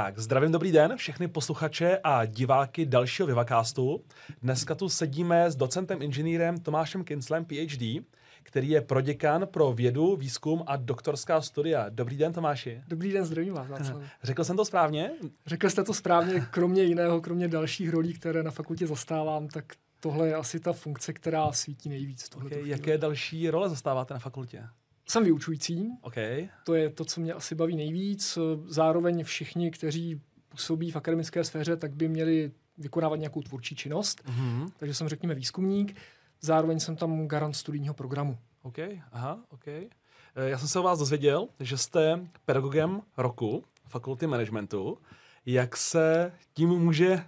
[0.00, 4.04] Tak, zdravím, dobrý den, všechny posluchače a diváky dalšího Vivacastu.
[4.42, 8.04] Dneska tu sedíme s docentem inženýrem Tomášem Kinslem, PhD,
[8.42, 11.88] který je proděkan pro vědu, výzkum a doktorská studia.
[11.88, 12.82] Dobrý den, Tomáši.
[12.88, 13.68] Dobrý den, zdravím vás.
[13.68, 14.02] Václav.
[14.22, 15.10] Řekl jsem to správně?
[15.46, 19.64] Řekl jste to správně, kromě jiného, kromě dalších rolí, které na fakultě zastávám, tak
[20.00, 22.30] tohle je asi ta funkce, která svítí nejvíc.
[22.36, 24.68] Okay, jaké další role zastáváte na fakultě?
[25.10, 25.90] Jsem vyučující.
[26.00, 26.48] Okay.
[26.64, 28.38] To je to, co mě asi baví nejvíc.
[28.66, 34.22] Zároveň všichni, kteří působí v akademické sféře, tak by měli vykonávat nějakou tvůrčí činnost.
[34.24, 34.70] Mm-hmm.
[34.76, 35.96] Takže jsem, řekněme, výzkumník.
[36.40, 38.38] Zároveň jsem tam garant studijního programu.
[38.62, 38.78] OK,
[39.12, 39.66] aha, OK.
[39.68, 39.88] Eh,
[40.34, 44.98] já jsem se o vás dozvěděl, že jste pedagogem roku fakulty managementu.
[45.46, 47.24] Jak se tím může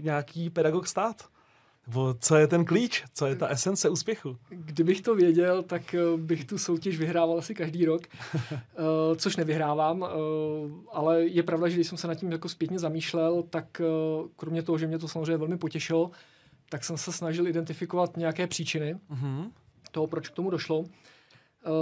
[0.00, 1.28] nějaký pedagog stát?
[1.86, 3.04] Nebo co je ten klíč?
[3.14, 4.36] Co je ta esence úspěchu?
[4.48, 8.02] Kdybych to věděl, tak eh, bych tu soutěž vyhrával asi každý rok,
[8.34, 10.08] uh, což nevyhrávám, uh,
[10.92, 13.82] ale je pravda, že když jsem se nad tím jako zpětně zamýšlel, tak
[14.36, 16.10] kromě toho, že mě to samozřejmě velmi potěšilo,
[16.68, 19.50] tak jsem se snažil identifikovat nějaké příčiny uh-huh.
[19.90, 20.84] toho, proč k tomu došlo.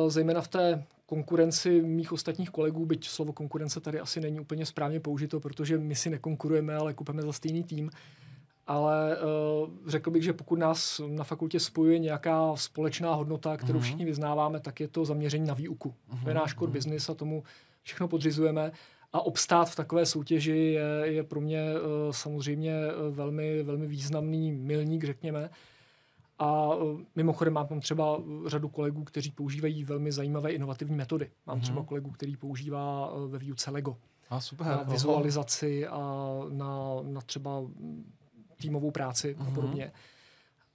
[0.08, 5.00] Zejména v té konkurenci mých ostatních kolegů, byť slovo konkurence tady asi není úplně správně
[5.00, 7.84] použito, protože my si nekonkurujeme, ale kupeme za stejný tým.
[7.84, 7.90] Uh,
[8.66, 13.82] ale uh, řekl bych, že pokud nás na fakultě spojuje nějaká společná hodnota, kterou uh-huh.
[13.82, 15.88] všichni vyznáváme, tak je to zaměření na výuku.
[15.88, 16.22] Uh-huh.
[16.22, 16.72] To je náš core uh-huh.
[16.72, 17.42] business a tomu
[17.82, 18.72] všechno podřizujeme.
[19.12, 22.74] A obstát v takové soutěži je, je pro mě uh, samozřejmě
[23.10, 25.50] velmi, velmi významný milník, řekněme.
[26.38, 31.30] A uh, mimochodem mám tam třeba řadu kolegů, kteří používají velmi zajímavé inovativní metody.
[31.46, 31.62] Mám uh-huh.
[31.62, 33.96] třeba kolegu, který používá uh, ve výuce Lego.
[34.30, 34.66] A super.
[34.66, 37.62] Na vizualizaci a na, na třeba
[38.56, 39.40] týmovou práci mm-hmm.
[39.40, 39.54] a mhm.
[39.54, 39.92] podobně.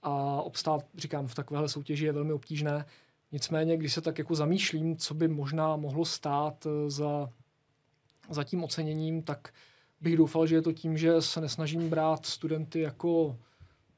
[0.02, 2.84] A obstát, říkám, v takovéhle soutěži je velmi obtížné.
[3.32, 7.28] Nicméně, když se tak jako zamýšlím, co by možná mohlo stát eh, za,
[8.30, 9.52] za tím oceněním, tak
[10.00, 13.36] bych doufal, že je to tím, že se nesnažím brát studenty jako,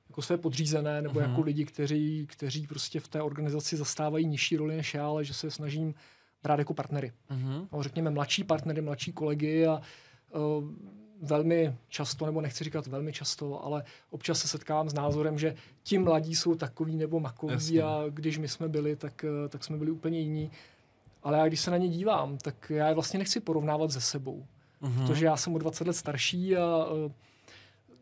[0.09, 1.31] jako své podřízené nebo mm-hmm.
[1.31, 5.35] jako lidi, kteří, kteří prostě v té organizaci zastávají nižší roli než já, ale že
[5.35, 5.95] se snažím
[6.43, 7.13] brát jako partnery.
[7.31, 7.69] Mm-hmm.
[7.73, 9.81] No, řekněme mladší partnery, mladší kolegy a
[10.35, 10.65] uh,
[11.23, 15.99] velmi často, nebo nechci říkat velmi často, ale občas se setkávám s názorem, že ti
[15.99, 17.83] mladí jsou takový nebo makoví Jasně.
[17.83, 20.51] a když my jsme byli, tak, eh, tak jsme byli úplně jiní.
[21.23, 24.47] Ale já když se na ně dívám, tak já je vlastně nechci porovnávat se sebou.
[24.83, 25.07] Mm-hmm.
[25.07, 27.13] Protože já jsem o 20 let starší a uh,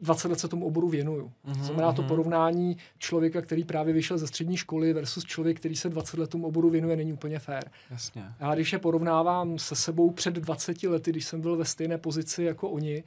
[0.00, 1.32] 20 let se tomu oboru věnuju.
[1.46, 1.62] Mm-hmm.
[1.62, 2.08] Znamená to mhm.
[2.08, 6.46] porovnání člověka, který právě vyšel ze střední školy versus člověk, který se 20 let tomu
[6.46, 7.70] oboru věnuje, není úplně fér.
[7.90, 8.24] Jasně.
[8.40, 12.42] Já když je porovnávám se sebou před 20 lety, když jsem byl ve stejné pozici
[12.42, 13.04] jako oni,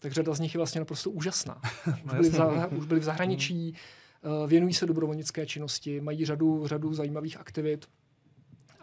[0.00, 1.60] tak řada z nich je vlastně naprosto úžasná.
[1.86, 3.74] už, byli v, za, už byli v zahraničí,
[4.22, 4.48] mm.
[4.48, 7.86] věnují se dobrovolnické činnosti, mají řadu, řadu zajímavých aktivit.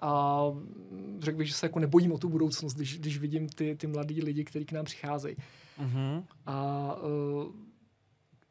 [0.02, 0.42] A
[1.20, 4.22] řekl bych, že se jako nebojím o tu budoucnost, když, když vidím ty, ty mladí
[4.22, 5.36] lidi, kteří k nám přicházejí.
[5.80, 6.20] Mm-hmm.
[6.48, 7.46] A uh,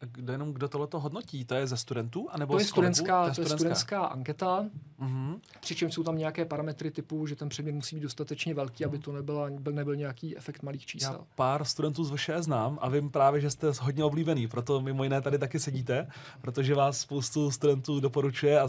[0.00, 1.44] kdo jenom kdo tohle to hodnotí?
[1.44, 2.28] To je ze studentů?
[2.30, 4.64] Anebo to, je studentská, to je studentská, studentská anketa,
[5.00, 5.38] mm-hmm.
[5.60, 9.12] přičemž jsou tam nějaké parametry typu, že ten předmět musí být dostatečně velký, aby to
[9.12, 11.12] nebyla, byl, nebyl nějaký efekt malých čísel.
[11.12, 15.04] Já pár studentů z VŠE znám a vím právě, že jste hodně oblíbený, proto mimo
[15.04, 16.08] jiné tady taky sedíte,
[16.40, 18.68] protože vás spoustu studentů doporučuje a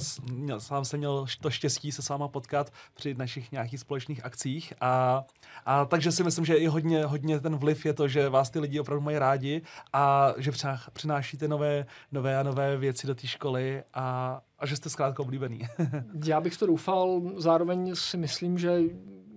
[0.58, 5.24] sám jsem měl to štěstí se s váma potkat při našich nějakých společných akcích a,
[5.66, 8.60] a takže si myslím, že i hodně, hodně ten vliv je to, že vás ty
[8.60, 9.62] lidi opravdu mají rádi
[9.94, 10.52] a že
[10.94, 15.24] přináší přinášíte nové, nové a nové věci do té školy a, a že jste zkrátka
[15.24, 15.62] oblíbený.
[16.26, 18.80] Já bych to doufal, zároveň si myslím, že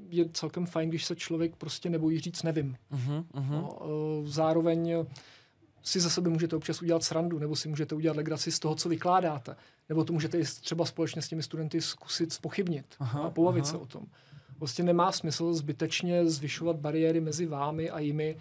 [0.09, 2.77] je celkem fajn, když se člověk prostě nebojí říct nevím.
[2.93, 3.51] Uh-huh, uh-huh.
[3.51, 5.07] No, e, zároveň
[5.83, 8.89] si za sebe můžete občas udělat srandu, nebo si můžete udělat legraci z toho, co
[8.89, 9.57] vykládáte.
[9.89, 13.71] Nebo to můžete i třeba společně s těmi studenty zkusit spochybnit aha, a pobavit aha.
[13.71, 14.03] se o tom.
[14.59, 18.37] Prostě nemá smysl zbytečně zvyšovat bariéry mezi vámi a jimi,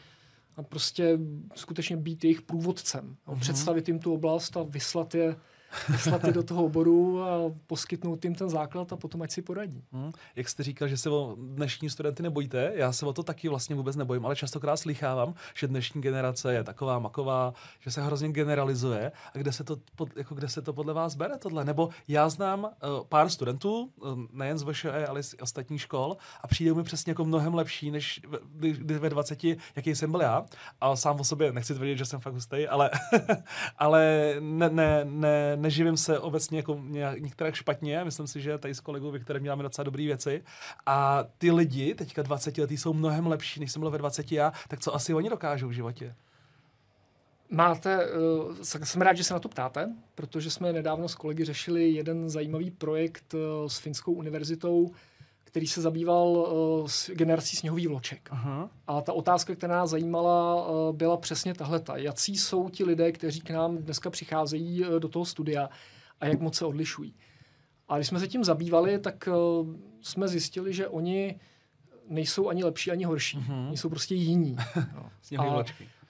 [0.59, 1.19] a prostě
[1.55, 3.15] skutečně být jejich průvodcem.
[3.27, 3.39] Mm-hmm.
[3.39, 5.35] Představit jim tu oblast a vyslat je
[5.89, 9.83] vyslat je do toho oboru a poskytnout jim ten základ a potom ať si poradí.
[9.91, 10.11] Hmm.
[10.35, 13.75] Jak jste říkal, že se o dnešní studenty nebojíte, já se o to taky vlastně
[13.75, 19.11] vůbec nebojím, ale častokrát slychávám, že dnešní generace je taková maková, že se hrozně generalizuje
[19.33, 21.65] a kde se to, pod, jako kde se to podle vás bere tohle?
[21.65, 22.69] Nebo já znám uh,
[23.09, 27.25] pár studentů, uh, nejen z VŠE, ale z ostatních škol a přijde mi přesně jako
[27.25, 28.21] mnohem lepší, než
[28.55, 29.43] ve, ve 20,
[29.75, 30.45] jaký jsem byl já.
[30.81, 32.91] A sám o sobě nechci tvrdit, že jsem fakt hustý, ale,
[33.77, 36.81] ale ne, ne, ne, neživím se obecně jako
[37.19, 40.43] některé špatně, myslím si, že tady s kolegou Viktorem děláme docela dobré věci.
[40.85, 44.53] A ty lidi, teďka 20 letý, jsou mnohem lepší, než jsem byl ve 20 já,
[44.67, 46.15] tak co asi oni dokážou v životě?
[47.51, 51.89] Máte, uh, jsem rád, že se na to ptáte, protože jsme nedávno s kolegy řešili
[51.89, 54.91] jeden zajímavý projekt uh, s Finskou univerzitou,
[55.49, 58.29] který se zabýval uh, s generací sněhových vloček.
[58.31, 58.69] Aha.
[58.87, 61.81] A ta otázka, která nás zajímala, uh, byla přesně tahle.
[61.95, 65.69] Jací jsou ti lidé, kteří k nám dneska přicházejí uh, do toho studia
[66.21, 67.15] a jak moc se odlišují.
[67.87, 69.67] A když jsme se tím zabývali, tak uh,
[70.01, 71.39] jsme zjistili, že oni
[72.09, 73.37] nejsou ani lepší, ani horší.
[73.37, 73.67] Mm-hmm.
[73.67, 74.55] Oni jsou prostě jiní.
[75.31, 75.41] No.
[75.43, 75.63] a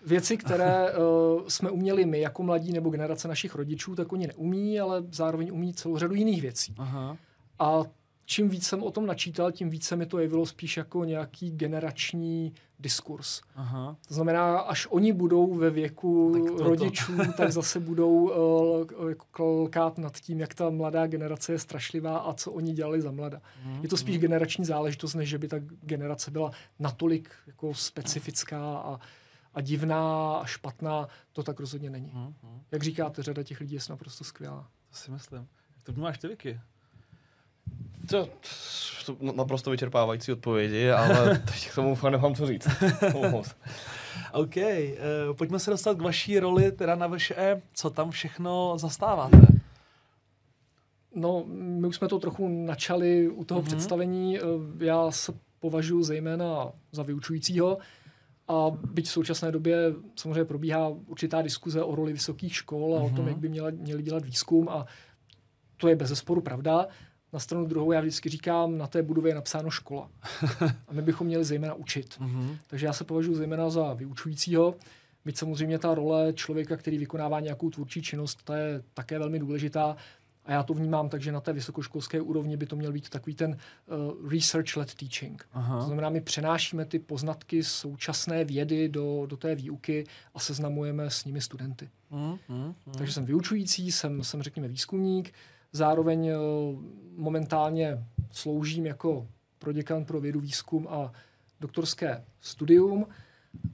[0.06, 4.80] věci, které uh, jsme uměli my jako mladí nebo generace našich rodičů, tak oni neumí,
[4.80, 6.76] ale zároveň umí celou řadu jiných věcí.
[6.78, 7.18] Aha.
[7.60, 7.84] A
[8.30, 12.54] čím víc jsem o tom načítal, tím více mi to jevilo spíš jako nějaký generační
[12.80, 13.42] diskurs.
[13.56, 13.98] Aha.
[14.08, 20.20] To znamená, až oni budou ve věku tak rodičů, tak zase budou uh, klkát nad
[20.20, 23.42] tím, jak ta mladá generace je strašlivá a co oni dělali za mlada.
[23.66, 24.22] Mm, je to spíš mm.
[24.22, 29.00] generační záležitost, než že by ta generace byla natolik jako specifická a,
[29.54, 31.08] a divná a špatná.
[31.34, 32.12] To tak rozhodně není.
[32.14, 32.62] Mm, mm.
[32.72, 34.70] Jak říkáte, řada těch lidí je naprosto skvělá.
[34.90, 35.48] To si myslím.
[35.76, 36.60] Jak to vnímáš ty, Vicky?
[38.10, 38.30] To,
[39.06, 42.68] to naprosto vyčerpávající odpovědi, ale teď k tomu fakt nemám co říct.
[44.34, 47.62] OK, uh, pojďme se dostat k vaší roli, teda na VŠE.
[47.74, 49.60] Co tam všechno zastáváte?
[51.16, 53.66] No, my už jsme to trochu načali u toho mm-hmm.
[53.66, 54.40] představení.
[54.40, 54.42] Eh,
[54.80, 57.78] já se považuji zejména za vyučujícího.
[58.48, 63.06] A byť v současné době samozřejmě probíhá určitá diskuze o roli vysokých škol a mm-hmm.
[63.06, 63.28] o tom, mhm.
[63.28, 64.86] jak by měla, měli dělat výzkum a
[65.78, 66.88] to je bez zesporu pravda.
[67.34, 70.10] Na stranu druhou já vždycky říkám, na té budově je napsáno škola.
[70.88, 72.20] A my bychom měli zejména učit.
[72.20, 72.58] Mm-hmm.
[72.68, 74.76] Takže já se považuji zejména za vyučujícího.
[75.26, 79.96] Byť samozřejmě ta role člověka, který vykonává nějakou tvůrčí činnost, ta je také velmi důležitá.
[80.46, 83.36] A já to vnímám tak, že na té vysokoškolské úrovni by to měl být takový
[83.36, 85.46] ten uh, research-led teaching.
[85.54, 85.80] Aha.
[85.80, 91.26] To znamená, my přenášíme ty poznatky současné vědy do, do té výuky a seznamujeme s
[91.26, 91.90] nimi studenty.
[92.12, 92.94] Mm, mm, mm.
[92.98, 95.34] Takže jsem vyučující, jsem, jsem řekněme výzkumník,
[95.72, 96.82] zároveň uh,
[97.16, 99.28] momentálně sloužím jako
[99.60, 101.12] proděkan pro vědu, výzkum a
[101.60, 103.08] doktorské studium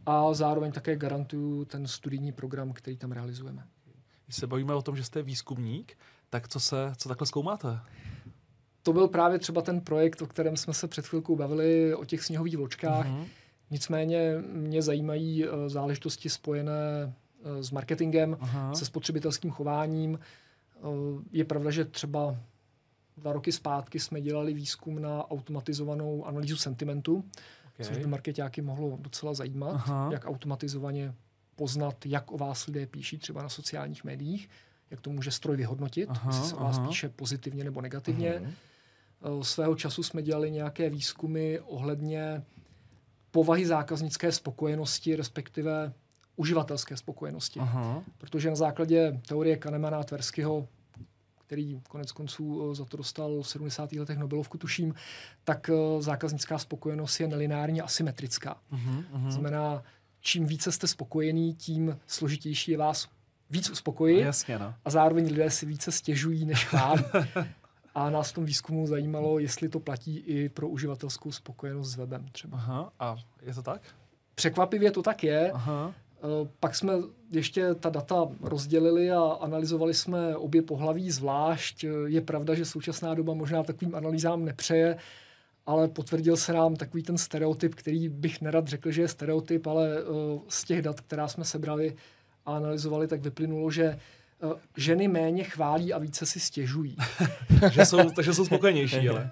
[0.06, 3.63] a zároveň také garantuju ten studijní program, který tam realizujeme.
[4.25, 5.97] Když se bavíme o tom, že jste výzkumník,
[6.30, 7.80] tak co se, co takhle zkoumáte?
[8.83, 12.24] To byl právě třeba ten projekt, o kterém jsme se před chvilkou bavili, o těch
[12.24, 13.07] sněhových vločkách.
[13.07, 13.25] Mm-hmm.
[13.71, 18.75] Nicméně mě zajímají uh, záležitosti spojené uh, s marketingem, Aha.
[18.75, 20.19] se spotřebitelským chováním.
[20.86, 22.36] Uh, je pravda, že třeba
[23.18, 27.24] dva roky zpátky jsme dělali výzkum na automatizovanou analýzu sentimentu,
[27.68, 27.86] okay.
[27.86, 30.10] což by marketáky mohlo docela zajímat, Aha.
[30.12, 31.14] jak automatizovaně
[31.56, 34.50] poznat, jak o vás lidé píší třeba na sociálních médiích
[34.92, 38.36] jak to může stroj vyhodnotit, aha, jestli se o vás píše pozitivně nebo negativně.
[38.36, 38.52] Aha.
[39.42, 42.44] Eh, svého času jsme dělali nějaké výzkumy ohledně
[43.32, 45.94] povahy zákaznické spokojenosti, respektive
[46.36, 47.60] uživatelské spokojenosti.
[47.60, 48.04] Aha.
[48.18, 50.68] Protože na základě teorie Kahnemana a Tverskyho,
[51.47, 53.92] který konec konců eh, za to dostal v 70.
[53.92, 54.94] letech Nobelovku, tuším,
[55.44, 58.57] tak eh, zákaznická spokojenost je nelinárně asymetrická.
[58.74, 59.30] Uh-huh, uh-huh.
[59.30, 59.83] Znamená,
[60.19, 63.07] čím více jste spokojený, tím složitější je vás
[63.50, 64.21] víc uspokojit.
[64.21, 64.74] Jasně, no.
[64.86, 67.03] A zároveň lidé si více stěžují, než chválí.
[67.95, 72.25] a nás v tom výzkumu zajímalo, jestli to platí i pro uživatelskou spokojenost s webem
[72.31, 72.57] třeba.
[72.57, 73.81] Aha, a je to tak?
[74.36, 75.51] Překvapivě to tak je.
[75.51, 75.94] Aha.
[76.23, 76.94] Eh, pak jsme
[77.31, 81.85] ještě ta data rozdělili a analyzovali jsme obě pohlaví zvlášť.
[82.06, 84.98] Je pravda, že současná doba možná takovým analýzám nepřeje,
[85.65, 89.98] ale potvrdil se nám takový ten stereotyp, který bych nerad řekl, že je stereotyp, ale
[89.98, 90.03] eh,
[90.48, 91.95] z těch dat, která jsme sebrali,
[92.45, 93.98] a analyzovali, tak vyplynulo, že eh,
[94.77, 96.95] ženy méně chválí a více si stěžují.
[97.72, 99.31] že jsou, takže jsou spokojenější, ale.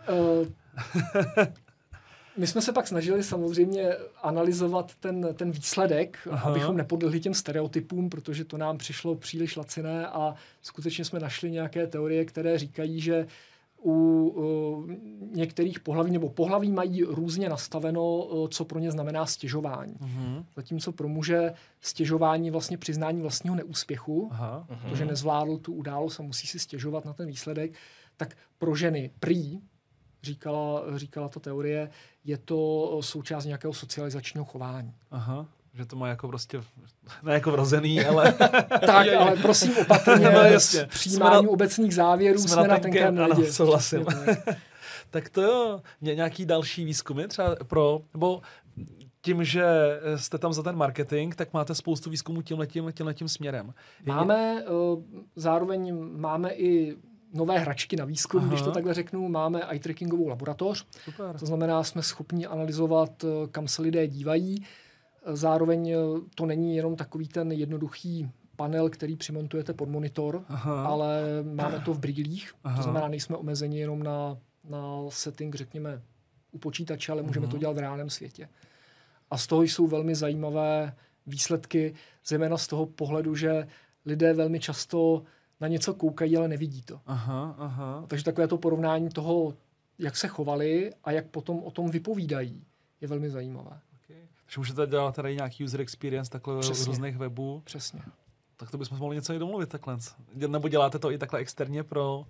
[2.37, 3.89] My jsme se pak snažili samozřejmě
[4.21, 6.49] analyzovat ten, ten výsledek, Aha.
[6.49, 11.87] abychom nepodlehli těm stereotypům, protože to nám přišlo příliš laciné a skutečně jsme našli nějaké
[11.87, 13.27] teorie, které říkají, že
[13.85, 14.91] u uh,
[15.35, 19.93] některých pohlaví nebo pohlaví mají různě nastaveno, uh, co pro ně znamená stěžování.
[19.93, 20.45] Uh-huh.
[20.55, 24.67] Zatímco pro muže stěžování vlastně přiznání vlastního neúspěchu, Aha.
[24.89, 27.73] to, že nezvládl tu událost a musí si stěžovat na ten výsledek,
[28.17, 29.59] tak pro ženy prý,
[30.23, 31.89] říkala, říkala ta teorie,
[32.23, 34.93] je to součást nějakého socializačního chování.
[35.11, 36.63] Aha že to má jako prostě,
[37.23, 38.33] ne jako vrozený, ale...
[38.85, 40.85] tak, ale prosím opatrně, no, jasně.
[40.85, 44.05] přijímání na, obecných závěrů jsme, jsme na tenkém Ano, souhlasím.
[45.09, 48.41] tak to jo, Ně, nějaký další výzkumy třeba pro, nebo
[49.21, 49.65] tím, že
[50.15, 53.73] jste tam za ten marketing, tak máte spoustu výzkumů tímhletím, tímhletím směrem.
[54.05, 55.03] Máme, uh,
[55.35, 56.97] zároveň máme i
[57.33, 58.47] nové hračky na výzkum, Aha.
[58.47, 60.85] když to takhle řeknu, máme eye trackingovou laboratoř.
[61.03, 61.35] Super.
[61.39, 64.65] To znamená, jsme schopni analyzovat, eh, kam se lidé dívají,
[65.25, 65.95] Zároveň eh,
[66.35, 70.85] to není jenom takový ten jednoduchý panel, který přimontujete pod monitor, Aha.
[70.85, 72.53] ale máme to v brýlích.
[72.63, 72.75] Aha.
[72.77, 74.37] To znamená, nejsme omezeni jenom na,
[74.69, 76.01] na setting, řekněme,
[76.51, 77.51] u počítače, ale můžeme Mhm.
[77.51, 78.49] to dělat v reálném světě.
[79.31, 80.95] A z toho jsou velmi zajímavé
[81.27, 81.93] výsledky,
[82.27, 83.67] zejména z toho pohledu, že
[84.05, 85.23] lidé velmi často
[85.63, 86.99] na něco koukají, ale nevidí to.
[87.05, 88.05] Aha, aha.
[88.07, 89.53] Takže takové to porovnání toho,
[89.99, 92.65] jak se chovali a jak potom o tom vypovídají,
[93.01, 93.79] je velmi zajímavé.
[94.03, 94.21] Okay.
[94.45, 96.83] Takže můžete dělat tady nějaký user experience takhle Přesně.
[96.83, 97.61] z různých webů.
[97.65, 98.01] Přesně.
[98.57, 99.97] Tak to bychom mohli něco i domluvit takhle.
[100.47, 102.25] Nebo děláte to i takhle externě pro...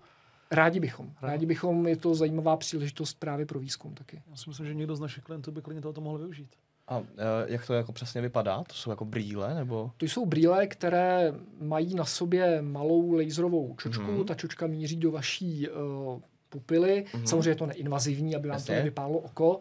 [0.52, 1.14] Rádi bychom.
[1.22, 4.22] Rádi bychom, je to zajímavá příležitost právě pro výzkum taky.
[4.30, 6.56] Já si myslím, že někdo z našich klientů by klidně tohoto mohl využít.
[6.88, 7.06] A uh,
[7.46, 8.64] jak to jako přesně vypadá?
[8.64, 9.92] To jsou jako brýle, nebo?
[9.98, 14.04] To jsou brýle, které mají na sobě malou laserovou čočku.
[14.04, 14.26] Mm-hmm.
[14.26, 17.06] Ta čočka míří do vaší uh, pupily.
[17.14, 17.24] Mhm.
[17.24, 17.28] Mm-hmm.
[17.28, 18.76] Samozřejmě je to neinvazivní, aby vám Jasně.
[18.76, 19.60] to nevypálilo oko.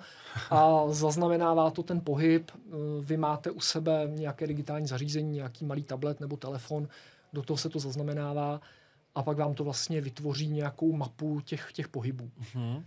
[0.51, 2.51] A zaznamenává to ten pohyb.
[2.51, 6.89] Uh, vy máte u sebe nějaké digitální zařízení, nějaký malý tablet nebo telefon.
[7.33, 8.61] Do toho se to zaznamenává
[9.15, 12.31] a pak vám to vlastně vytvoří nějakou mapu těch, těch pohybů.
[12.55, 12.85] Mhm.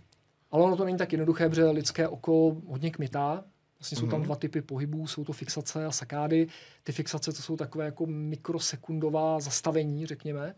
[0.50, 3.44] Ale ono to není tak jednoduché, protože lidské oko hodně kmitá.
[3.80, 4.26] Vlastně jsou tam Mhm.
[4.26, 6.46] dva typy pohybů, jsou to fixace a sakády.
[6.82, 10.54] Ty fixace to jsou takové jako mikrosekundová zastavení, řekněme,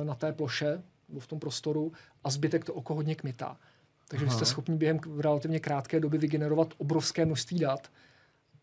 [0.00, 1.92] eh, na té ploše nebo v tom prostoru
[2.24, 3.56] a zbytek to oko hodně kmitá.
[4.08, 4.34] Takže Aha.
[4.36, 7.90] jste schopni během relativně krátké doby vygenerovat obrovské množství dat,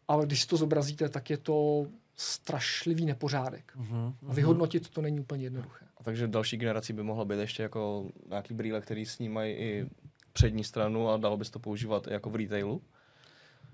[0.07, 3.71] ale když to zobrazíte, tak je to strašlivý nepořádek.
[3.75, 4.13] Mhm.
[4.27, 5.86] A vyhodnotit to není úplně jednoduché.
[5.98, 9.86] A takže další generací by mohlo být ještě jako nějaký brýle, který snímají i
[10.33, 12.81] přední stranu a dalo by se to používat jako v retailu.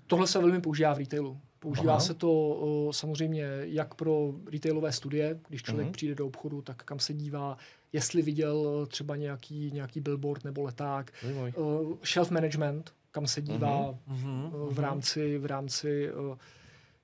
[0.06, 1.40] Tohle se velmi používá v retailu.
[1.58, 2.00] Používá Aha.
[2.00, 5.92] se to o, samozřejmě jak pro retailové studie, když člověk Mhm.
[5.92, 7.56] přijde do obchodu, tak kam se dívá,
[7.92, 11.12] jestli viděl třeba nějaký, nějaký billboard nebo leták.
[11.22, 11.52] Zajímavý.
[11.52, 14.44] Uh, shelf management, kam se dívá Mhm.
[14.44, 16.36] uh, v rámci, v rámci uh,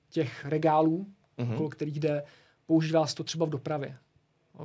[0.09, 1.07] těch regálů,
[1.37, 1.53] Mhm.
[1.53, 2.23] okolo kterých jde.
[2.65, 3.97] Používá se to třeba v dopravě,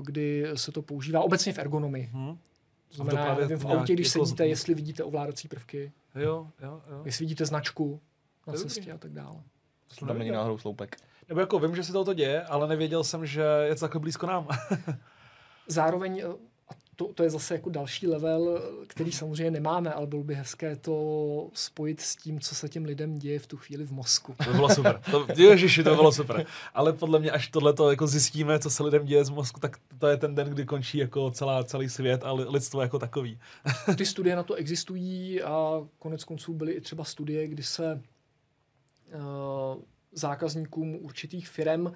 [0.02, 2.10] kdy se to používá obecně v ergonomii.
[2.88, 6.80] To znamená, dopravě nevím, v autě, když jako- sedíte, jestli vidíte ovládací prvky, Jo, jo,
[6.90, 7.02] jo.
[7.04, 8.00] jestli vidíte značku
[8.48, 9.42] na To je cestě a tak dále.
[9.98, 10.96] To tam není náhodou sloupek.
[11.28, 14.26] Nebo jako vím, že se toto děje, ale nevěděl jsem, že je to takhle blízko
[14.26, 14.48] nám.
[15.68, 16.28] Zároveň, eh,
[16.68, 20.34] a to, to je zase jako další level, eh, který samozřejmě nemáme, ale bylo by
[20.34, 24.34] hezké to spojit s tím, co se těm lidem děje v tu chvíli v mozku.
[24.44, 25.00] To by bylo super.
[25.10, 26.46] To, ježiši, to by bylo super.
[26.74, 30.06] Ale podle mě, až tohle jako zjistíme, co se lidem děje z mozku, tak to
[30.06, 33.38] je ten den, kdy končí jako celá, celý svět a li- lidstvo jako takový.
[33.96, 38.02] Ty studie na to existují a konec konců byly i třeba studie, kdy se
[40.12, 41.92] zákazníkům určitých firm,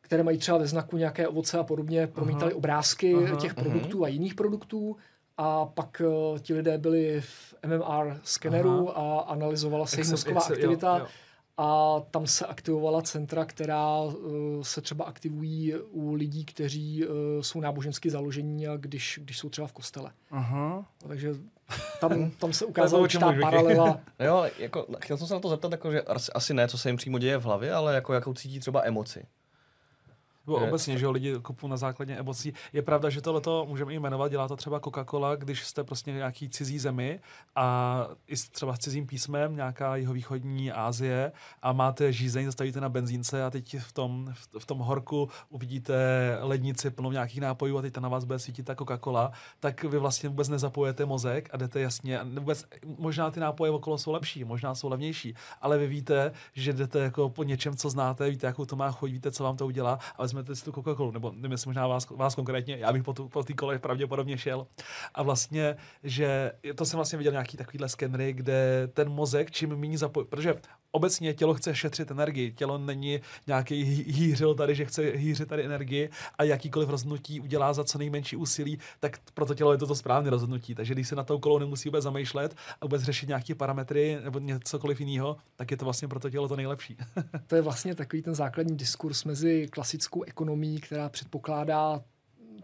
[0.00, 3.36] které mají třeba ve znaku nějaké ovoce a podobně, promítali obrázky Aha.
[3.36, 4.96] těch produktů a jiných produktů
[5.36, 10.52] a pak uh, ti lidé byli v MMR skeneru a analyzovala se jejich mozková se-
[10.52, 10.98] jo, aktivita.
[10.98, 11.06] jo.
[11.56, 14.12] a tam se aktivovala centra, která uh,
[14.62, 19.66] se třeba aktivují u lidí, kteří uh, jsou nábožensky založení a když, když jsou třeba
[19.66, 20.10] v kostele.
[20.30, 20.86] Aha.
[21.08, 21.34] Takže
[22.00, 24.00] tam, tam se ukázala určitá paralela.
[24.24, 26.88] Jo, jako, chtěl jsem se na to zeptat, jako, že asi- asi ne, co se
[26.88, 29.24] jim přímo děje v hlavě, ale jako, jakou cítí třeba emoci.
[30.46, 32.52] Nebo Je- obecně, že jo, lidi kopu na základě emocí.
[32.72, 36.14] Je pravda, že tohleto můžeme i jmenovat, dělá to třeba Coca-Cola, když jste prostě v
[36.14, 37.20] nějaký cizí zemi
[37.56, 41.32] a i třeba s cizím písmem, nějaká jihovýchodní Asie
[41.62, 45.94] a máte žízeň, zastavíte na benzínce a teď v tom, v, tom horku uvidíte
[46.40, 49.30] lednici plnou nějakých nápojů a teď na vás bude svítit ta Coca-Cola,
[49.60, 52.64] tak vy vlastně vůbec nezapojete mozek a jdete jasně, a vůbec,
[52.98, 57.30] možná ty nápoje okolo jsou lepší, možná jsou levnější, ale vy víte, že jdete jako
[57.30, 60.22] po něčem, co znáte, víte, jakou to má chuť, víte, co vám to udělá a
[60.32, 63.28] vezmete si tu Coca-Colu, nebo nevím, jestli možná vás, vás konkrétně, já bych po, tu,
[63.28, 64.66] po té kole pravděpodobně šel.
[65.14, 69.98] A vlastně, že to jsem vlastně viděl nějaký takovýhle skenery, kde ten mozek čím méně
[69.98, 70.54] zapojí, protože
[70.92, 75.64] obecně tělo chce šetřit energii, tělo není nějaký hý- hýřil tady, že chce hýřit tady
[75.64, 79.86] energii a jakýkoliv rozhodnutí udělá za co nejmenší úsilí, tak pro to tělo je to
[79.86, 80.74] to správné rozhodnutí.
[80.74, 84.38] Takže když se na tou kolou nemusí vůbec zamýšlet a vůbec řešit nějaké parametry nebo
[84.38, 86.96] něcokoliv jiného, tak je to vlastně pro to tělo to nejlepší.
[87.46, 92.02] To je vlastně takový ten základní diskurs mezi klasickou ekonomií, která předpokládá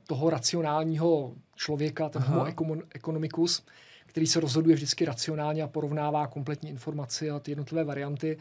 [0.07, 2.35] toho racionálního člověka, ten Aha.
[2.35, 3.63] homo econo- economicus,
[4.09, 8.38] který se rozhoduje vždycky racionálně a porovnává kompletní informaci a ty jednotlivé varianty.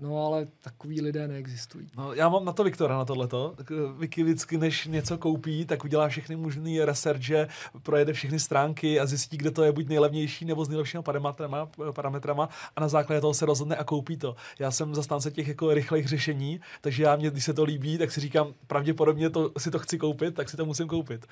[0.00, 1.86] No ale takový lidé neexistují.
[1.96, 3.54] No, já mám na to Viktora, na tohleto.
[3.60, 3.64] Eh,
[3.98, 7.48] Vicky vždycky, než něco koupí, tak udělá všechny možné researche,
[7.82, 12.48] projede všechny stránky a zjistí, kde to je buď nejlevnější nebo s nejlepšími parametrama, parametrama
[12.76, 14.36] a na základě toho se rozhodne a koupí to.
[14.58, 18.12] Já jsem zastánce těch jako rychlých řešení, takže já mě, když se to líbí, tak
[18.12, 21.26] si říkám, pravděpodobně to, si to chci koupit, tak si to musím koupit.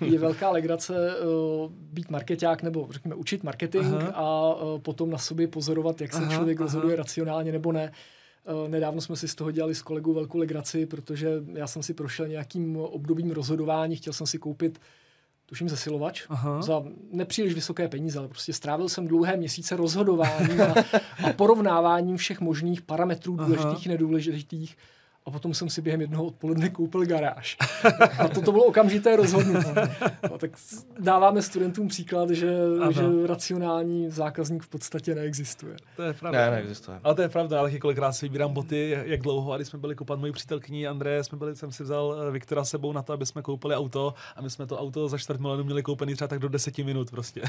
[0.00, 4.12] Je velká legrace uh, být marketák nebo řekněme učit marketing Aha.
[4.14, 6.64] a uh, potom na sobě pozorovat, jak se Aha, člověk aha.
[6.64, 7.92] rozhoduje racionálně nebo ne.
[8.62, 11.94] Uh, nedávno jsme si z toho dělali s kolegou velkou legraci, protože já jsem si
[11.94, 14.80] prošel nějakým obdobím rozhodování, chtěl jsem si koupit
[15.46, 16.62] tuším zesilovač, Aha.
[16.62, 20.74] za nepříliš vysoké peníze, ale prostě strávil jsem dlouhé měsíce rozhodováním a,
[21.24, 23.48] a porovnáváním všech možných parametrů Aha.
[23.48, 24.76] důležitých nedůležitých
[25.26, 27.56] a potom jsem si během jednoho odpoledne koupil garáž.
[28.18, 29.68] A to, to bylo okamžité rozhodnutí.
[30.30, 30.50] No, tak
[31.00, 32.92] dáváme studentům příklad, že, Ano.
[32.92, 35.76] že racionální zákazník v podstatě neexistuje.
[35.96, 36.40] To je pravda.
[36.40, 37.00] Ne, neexistuje.
[37.04, 39.94] Ale to je pravda, ale kolikrát si vybírám boty, jak dlouho, a když jsme byli
[39.94, 43.26] koupat moji přítelkyní André, jsme byli, jsem si vzal eh, Viktora sebou na to, aby
[43.26, 46.38] jsme koupili auto a my jsme to auto za čtvrt milionu měli koupený třeba tak
[46.38, 47.42] do deseti minut prostě.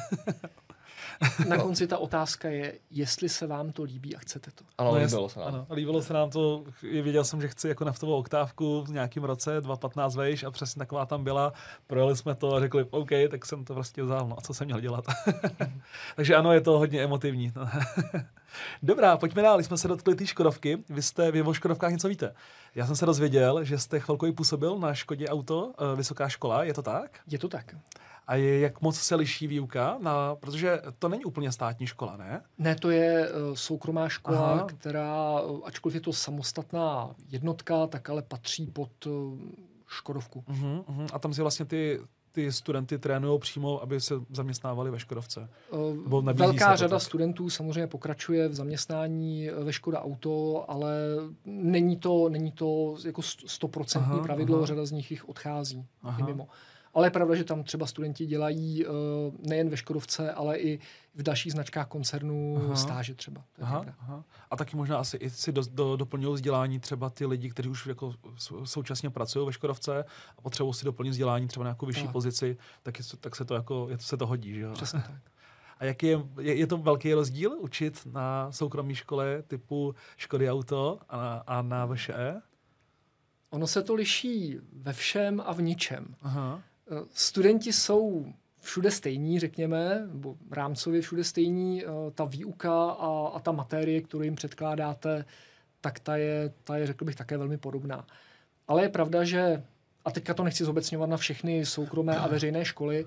[1.47, 4.63] Na konci ta otázka je, jestli se vám to líbí a chcete to.
[4.77, 5.47] Ano, No, líbilo se nám.
[5.47, 9.23] Ano, líbilo se nám to, je- věděl jsem, že chci jako naftovou oktávku v nějakém
[9.23, 11.53] roce, 2.15 vejš a přesně taková tam byla.
[11.87, 14.65] Projeli jsme to a řekli, OK, tak jsem to prostě vzal, no a co jsem
[14.65, 15.05] měl dělat.
[16.15, 17.53] Takže ano, je to hodně emotivní.
[18.83, 20.77] Dobrá, pojďme dál, jsme se dotkli té Škodovky.
[20.89, 22.35] Vy jste, vy o Škodovkách něco víte.
[22.75, 26.73] Já jsem se dozvěděl, že jste chvilku působil na Škodě Auto, eh, vysoká škola, je
[26.73, 27.19] to tak?
[27.27, 27.75] Je to tak?
[28.29, 29.97] A je, jak moc se liší výuka?
[30.01, 32.41] Na, protože to není úplně státní škola, ne?
[32.57, 34.65] Ne, to je uh, soukromá škola, Aha.
[34.65, 39.39] Která, uh, ačkoliv je to samostatná jednotka, tak ale patří pod uh,
[39.87, 40.43] Škodovku.
[40.47, 41.07] Uh-huh, uh-huh.
[41.13, 41.99] A tam si vlastně ty,
[42.31, 45.49] ty studenty trénují přímo, aby se zaměstnávali ve Škodovce.
[46.25, 47.01] Se Velká řada tak.
[47.01, 50.93] studentů samozřejmě pokračuje v zaměstnání eh, ve Škoda Auto, ale
[51.45, 54.65] není to, není to jako st- stoprocentní pravidlo, aha.
[54.65, 56.25] řada z nich jich odchází Aha.
[56.25, 56.47] mimo.
[56.93, 58.93] Ale je pravda, že tam třeba studenti dělají uh,
[59.47, 60.79] nejen ve Škodovce, ale i
[61.15, 62.75] v dalších značkách koncernů Aha.
[62.75, 63.43] stáže třeba.
[63.61, 64.23] Aha, aha.
[64.51, 67.85] A taky možná asi i si do, do, doplňují vzdělání třeba ty lidi, kteří už
[67.87, 70.05] jako sou- současně pracují ve Škodovce
[70.37, 72.11] a potřebují si doplnit vzdělání třeba na nějakou vyšší Tak.
[72.11, 74.71] pozici, tak, je, tak se to jako, je, se to hodí, že?
[74.71, 75.15] Přesně tak.
[75.79, 80.99] A jaký je, je, je to velký rozdíl učit na soukromé škole typu Škody Auto
[81.09, 82.41] a na, a na VŠE?
[83.49, 86.15] Ono se to liší ve všem a v ničem.
[86.21, 86.61] Aha.
[86.91, 88.25] Eh, Studenti jsou
[88.61, 91.83] všude stejní, řekněme, nebo rámcově všude stejní.
[91.85, 95.25] eh, Ta výuka a, a ta materie, kterou jim předkládáte,
[95.81, 98.07] tak ta je, ta je, řekl bych, také velmi podobná.
[98.67, 99.63] Ale je pravda, že,
[100.05, 103.05] a teďka to nechci zobecňovat na všechny soukromé a veřejné školy,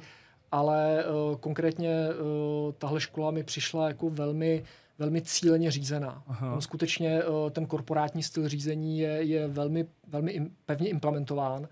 [0.52, 4.64] ale uh, konkrétně uh, tahle škola mi přišla jako velmi,
[4.98, 6.22] velmi cíleně řízená.
[6.26, 6.50] Aha.
[6.50, 11.68] Tam skutečně uh, ten korporátní styl řízení je, je velmi, velmi im, pevně implementován.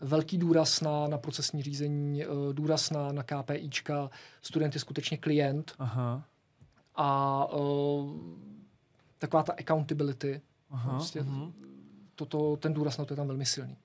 [0.00, 4.10] Velký důraz na, na procesní řízení, uh, důraz na, na KPIčka,
[4.42, 6.24] student je skutečně klient Aha.
[6.94, 8.10] a uh,
[9.18, 10.90] taková ta accountability, Aha.
[10.90, 11.52] Prostě mhm.
[12.14, 13.76] toto, ten důraz na to je tam velmi silný.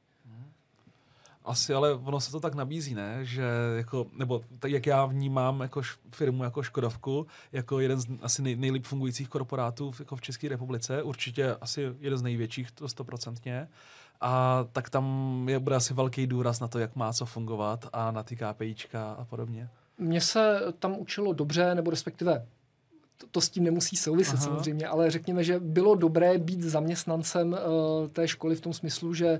[1.45, 3.19] Asi, ale ono se to tak nabízí, ne?
[3.25, 3.43] Že
[3.75, 8.41] jako, nebo tak, jak já vnímám jako š, firmu jako Škodovku, jako jeden z asi
[8.41, 12.87] nej, nejlíp fungujících korporátů v, jako v České republice, určitě asi jeden z největších, to
[12.87, 13.67] stoprocentně.
[14.27, 18.11] A tak tam je, bude asi velký důraz na to, jak má co fungovat a
[18.11, 19.69] na ty KPIčka a podobně.
[19.97, 22.45] Mně se tam učilo dobře, nebo respektive
[23.17, 24.43] to, to s tím nemusí souviset Aha.
[24.43, 27.57] Samozřejmě, ale řekněme, že bylo dobré být zaměstnancem uh,
[28.07, 29.39] té školy v tom smyslu, že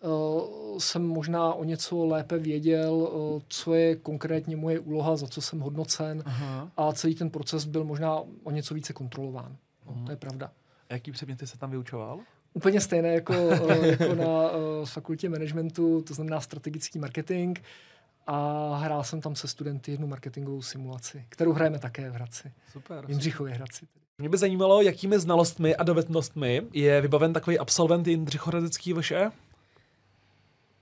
[0.00, 5.40] uh, jsem možná o něco lépe věděl, uh, co je konkrétně moje úloha, za co
[5.40, 6.70] jsem hodnocen Aha.
[6.76, 9.56] a celý ten proces byl možná o něco více kontrolován.
[9.86, 10.04] No, Mhm.
[10.04, 10.50] To je pravda.
[10.90, 12.20] A jaký předměty se tam vyučoval?
[12.56, 13.34] Úplně stejné jako,
[13.68, 17.58] eh, jako na uh, fakultě managementu, to znamená strategický marketing.
[18.26, 22.52] A hrál jsem tam se studenty jednu marketingovou simulaci, kterou hrajeme také v Hradci.
[22.72, 23.06] Super.
[23.06, 23.86] V Jindřichově Hradci.
[24.18, 29.30] Mě by zajímalo, jakými znalostmi a dovednostmi je vybaven takový absolvent Jindřichohradecký VŠE?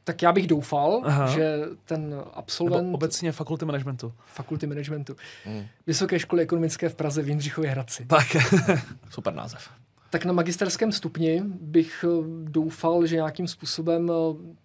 [0.05, 1.27] Tak já bych doufal, Aha.
[1.27, 4.13] Že ten Nebo absolvent obecně fakulty managementu?
[4.27, 8.07] fakulty managementu Mm, Vysoké školy ekonomické v Praze v Jindřichově Hradci.
[8.07, 8.27] Tak.
[9.11, 9.71] super název.
[10.13, 12.09] Tak na magisterském stupni bych eh,
[12.45, 14.15] doufal, že nějakým způsobem eh,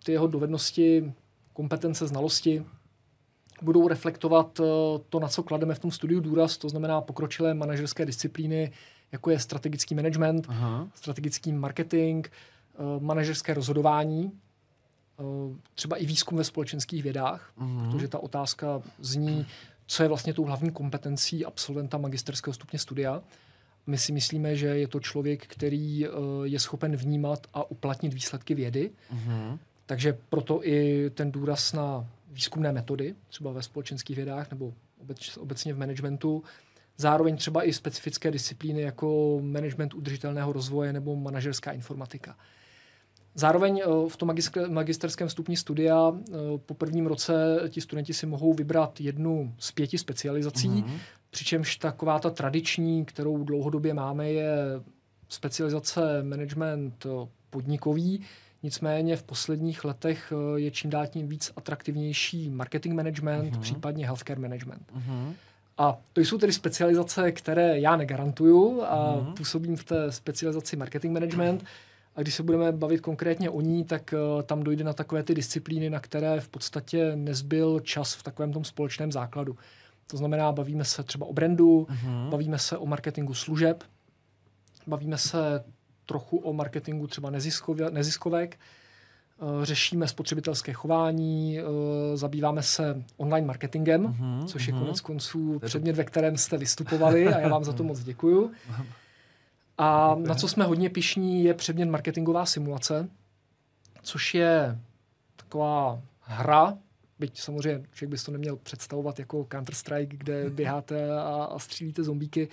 [0.04, 1.14] ty jeho dovednosti,
[1.54, 2.66] kompetence, znalosti
[3.62, 4.64] budou reflektovat eh,
[5.10, 8.72] to, na co klademe v tom studiu důraz, to znamená pokročilé manažerské disciplíny,
[9.12, 10.88] jako je strategický management, Aha.
[10.96, 12.28] strategický marketing,
[13.00, 14.32] manažerské rozhodování,
[15.76, 17.92] třeba i výzkum ve společenských vědách, Mhm.
[17.92, 19.46] protože ta otázka zní,
[19.88, 23.22] co je vlastně tou hlavní kompetencí absolventa magisterského stupně studia.
[23.88, 26.10] My si myslíme, že je to člověk, který eh,
[26.44, 29.60] je schopen vnímat a uplatnit výsledky vědy, Mhm.
[29.86, 35.74] takže proto i ten důraz na výzkumné metody, třeba ve společenských vědách nebo obec, obecně
[35.74, 36.44] v managementu,
[36.98, 42.36] zároveň třeba i specifické disciplíny jako management udržitelného rozvoje nebo manažerská informatika.
[43.40, 44.32] Zároveň eh, v tom
[44.70, 46.34] magisterském stupni studia eh,
[46.66, 50.98] po prvním roce ti studenti si mohou vybrat jednu z pěti specializací, Mhm.
[51.30, 54.56] přičemž taková ta tradiční, kterou dlouhodobě máme, je
[55.30, 58.22] specializace management eh, podnikový.
[58.64, 63.62] Nicméně v posledních letech je čím dál tím víc atraktivnější marketing management, Mhm.
[63.62, 64.92] případně healthcare management.
[64.94, 65.34] Mhm.
[65.78, 69.34] A to jsou tedy specializace, které já negarantuju a Mhm.
[69.34, 71.64] působím v té specializaci marketing management.
[72.18, 75.36] A když se budeme bavit konkrétně o ní, tak uh, tam dojde na takové ty
[75.36, 79.58] disciplíny, na které v podstatě nezbyl čas v takovém tom společném základu.
[80.08, 82.30] To znamená, bavíme se třeba o brandu, Mhm.
[82.30, 83.84] bavíme se o marketingu služeb,
[84.88, 85.64] bavíme se
[86.06, 88.58] trochu o marketingu třeba neziskově, neziskovek,
[89.42, 91.64] eh, řešíme spotřebitelské chování, eh,
[92.18, 94.82] zabýváme se online marketingem, Mhm, což je mhm.
[94.84, 98.52] konec konců předmět, ve kterém jste vystupovali a já vám za to moc děkuju.
[99.78, 103.10] A na co jsme hodně pišní je předmět marketingová simulace,
[104.02, 104.80] což je
[105.36, 106.78] taková hra,
[107.20, 112.50] byť samozřejmě člověk by to neměl představovat jako Counter-Strike, kde běháte a, a střílíte zombíky,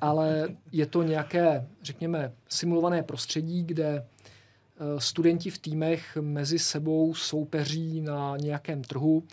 [0.00, 8.00] ale je to nějaké, řekněme, simulované prostředí, kde eh, studenti v týmech mezi sebou soupeří
[8.00, 9.24] na nějakém trhu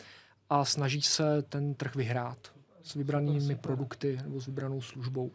[0.49, 2.37] a snaží se ten trh vyhrát
[2.83, 5.31] s vybranými produkty nebo s vybranou službou.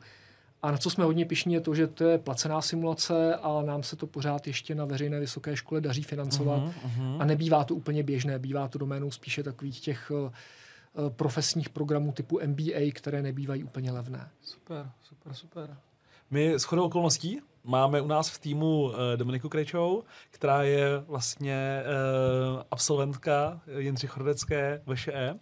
[0.62, 3.83] A na co jsme hodně pišní je to, že to je placená simulace a nám
[3.83, 6.62] se to pořád ještě na veřejné vysoké škole daří financovat.
[6.62, 7.22] Mhm, mhm.
[7.22, 12.12] A nebývá to úplně běžné, bývá to doménou spíše takových těch eh, eh, profesních programů
[12.12, 14.29] typu MBA, které nebývají úplně levné.
[14.42, 15.77] Super, super, super.
[16.31, 21.83] My s chodou okolností máme u nás v týmu uh, Dominiku Krejčou, která je vlastně
[22.55, 25.35] uh, absolventka Jindřich Chordecké VŠE,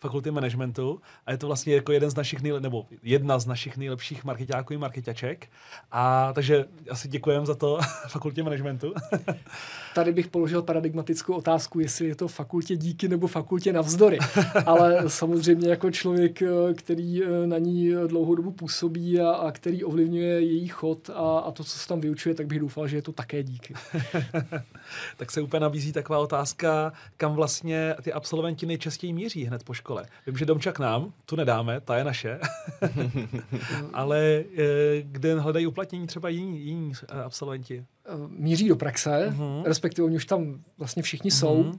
[0.00, 3.76] fakulty managementu a je to vlastně jako jeden z našich nejle- nebo jedna z našich
[3.76, 5.48] nejlepších marketáků i marketaček.
[5.90, 8.94] A takže asi děkujeme za to fakultě managementu.
[9.94, 14.18] Tady bych položil paradigmatickou otázku, jestli je to fakultě díky nebo fakultě navzdory.
[14.66, 19.84] Ale samozřejmě jako člověk, eh, který eh, na ní dlouhou dobu působí a, a který
[19.84, 23.02] ovlivňuje její chod a, a to, co se tam vyučuje, tak bych doufal, že je
[23.02, 23.74] to také díky.
[25.16, 29.87] tak se úplně nabízí taková otázka, kam vlastně ty absolventi nejčastěji míří hned po škole.
[30.26, 32.38] Vím, že domča k nám, tu nedáme, ta je naše,
[33.92, 37.84] ale eh, kde hledají uplatnění třeba jiní, jiní eh, absolventi?
[38.06, 39.62] Eh, Míří do praxe, Mhm.
[39.64, 41.62] respektive oni už tam vlastně všichni jsou.
[41.62, 41.78] Mhm.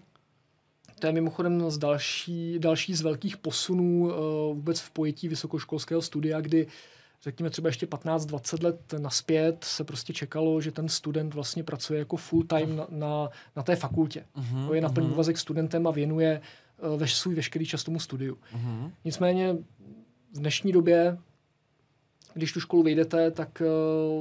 [1.00, 4.14] To je mimochodem z další, další z velkých posunů uh,
[4.56, 6.68] vůbec v pojetí vysokoškolského studia, kdy
[7.24, 12.18] řekněme třeba ještě 15-20 let naspět se prostě čekalo, že ten student vlastně pracuje jako
[12.18, 14.26] full time na, na, na té fakultě.
[14.36, 16.46] Mhm, To je na plný mhm, úvazek studentem a věnuje uh,
[16.98, 18.38] veš, svůj veškerý čas tomu studiu.
[18.56, 18.92] mhm.
[19.06, 19.54] Nicméně
[20.34, 21.18] v dnešní době,
[22.34, 23.62] když tu školu vyjdete, tak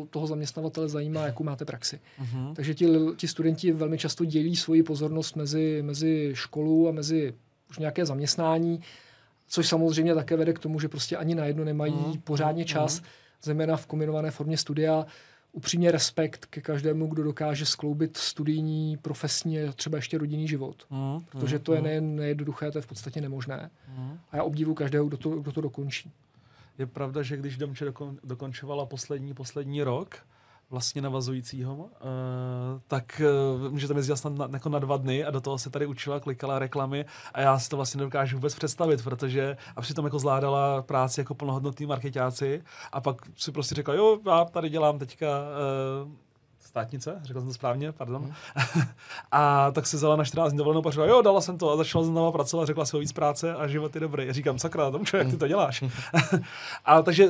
[0.00, 2.00] uh, toho zaměstnavatele zajímá, jakou máte praxi.
[2.18, 2.54] Mhm.
[2.54, 7.34] Takže ti, ti studenti velmi často dělí svoji pozornost mezi, mezi školu a mezi
[7.70, 8.80] už nějaké zaměstnání,
[9.48, 12.68] což samozřejmě také vede k tomu, že prostě ani na jedno nemají Mhm, pořádně mhm,
[12.68, 13.02] čas,
[13.42, 15.06] zejména v kombinované formě studia.
[15.52, 20.86] Upřímně respekt ke každému, kdo dokáže skloubit studijní, profesní a třeba ještě rodinný život.
[20.90, 23.70] Mhm, Protože to je mhm, nejen nejednoduché, to je v podstatě nemožné.
[23.96, 24.18] mhm.
[24.30, 26.12] A já obdivu každého, kdo to, kdo to dokončí.
[26.78, 30.16] Je pravda, že když Domče dokon, dokončovala poslední, poslední rok,
[30.70, 31.88] vlastně navazujícího, uh,
[32.86, 33.22] tak
[33.60, 36.20] uh, můžete jezdila snad na, jako na dva dny a do toho se tady učila,
[36.20, 37.04] klikala reklamy
[37.34, 41.34] a já si to vlastně nedokážu vůbec představit, protože a přitom jako zvládala práci jako
[41.34, 45.26] plnohodnotný marketáci a pak si prostě řekla, jo, já tady dělám teďka
[46.06, 46.12] uh,
[46.68, 48.22] státnice, řekl jsem to správně, pardon.
[48.22, 48.34] Mhm.
[49.32, 52.04] a tak se vzala na 14 dní dovolenou řekla, jo, dala jsem to a začala
[52.04, 54.26] znova pracovat, řekla si o víc práce a život je dobrý.
[54.26, 55.84] Já říkám, sakra, tomu jak ty to děláš.
[56.84, 57.28] a takže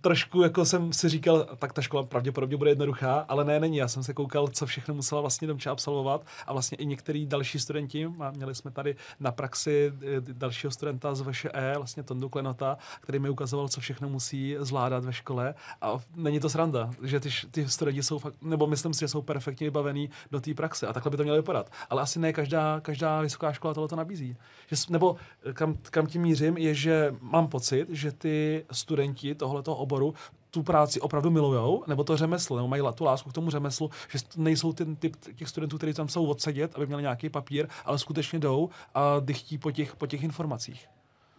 [0.00, 3.76] trošku jako jsem si říkal, tak ta škola pravděpodobně bude jednoduchá, ale ne, není.
[3.76, 7.58] Já jsem se koukal, co všechno musela vlastně Domče absolvovat a vlastně i některý další
[7.58, 12.78] studenti, a měli jsme tady na praxi eh, dalšího studenta z VŠE, vlastně Tondu Klenota,
[13.00, 17.30] který mi ukazoval, co všechno musí zvládat ve škole a není to sranda, že ty,
[17.50, 20.92] ty studenti jsou fakt, nebo myslím si, že jsou perfektně vybavený do té praxe a
[20.92, 21.72] takhle by to mělo vypadat.
[21.90, 24.36] Ale asi ne každá, každá vysoká škola tohle to nabízí.
[24.66, 25.16] Že, nebo
[25.52, 30.14] kam, kam tím mířím, je, že mám pocit, že ty studenti tohoto oboru
[30.50, 34.18] tu práci opravdu milujou, nebo to řemeslo, nebo mají tu lásku k tomu řemeslu, že
[34.36, 38.38] nejsou ten typ těch studentů, kteří tam jsou odsedět, aby měli nějaký papír, ale skutečně
[38.38, 40.88] jdou a dychtí po těch, po těch informacích.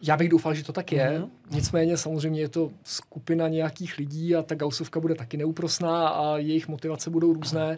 [0.05, 1.19] Já bych doufal, že to tak je.
[1.19, 1.29] Mhm.
[1.51, 6.67] Nicméně samozřejmě je to skupina nějakých lidí a ta gausovka bude taky neúprosná a jejich
[6.67, 7.77] motivace budou různé.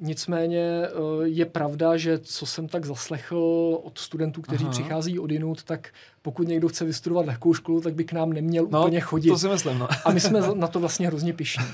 [0.00, 0.88] Nicméně eh,
[1.24, 3.38] je pravda, že co jsem tak zaslechl
[3.82, 4.72] od studentů, kteří Aha.
[4.72, 5.88] přichází od jinut, tak
[6.22, 9.28] pokud někdo chce vystudovat lehkou školu, tak by k nám neměl No, úplně chodit.
[9.28, 9.88] to si myslím, no.
[10.04, 11.64] A my jsme na to vlastně hrozně pišní.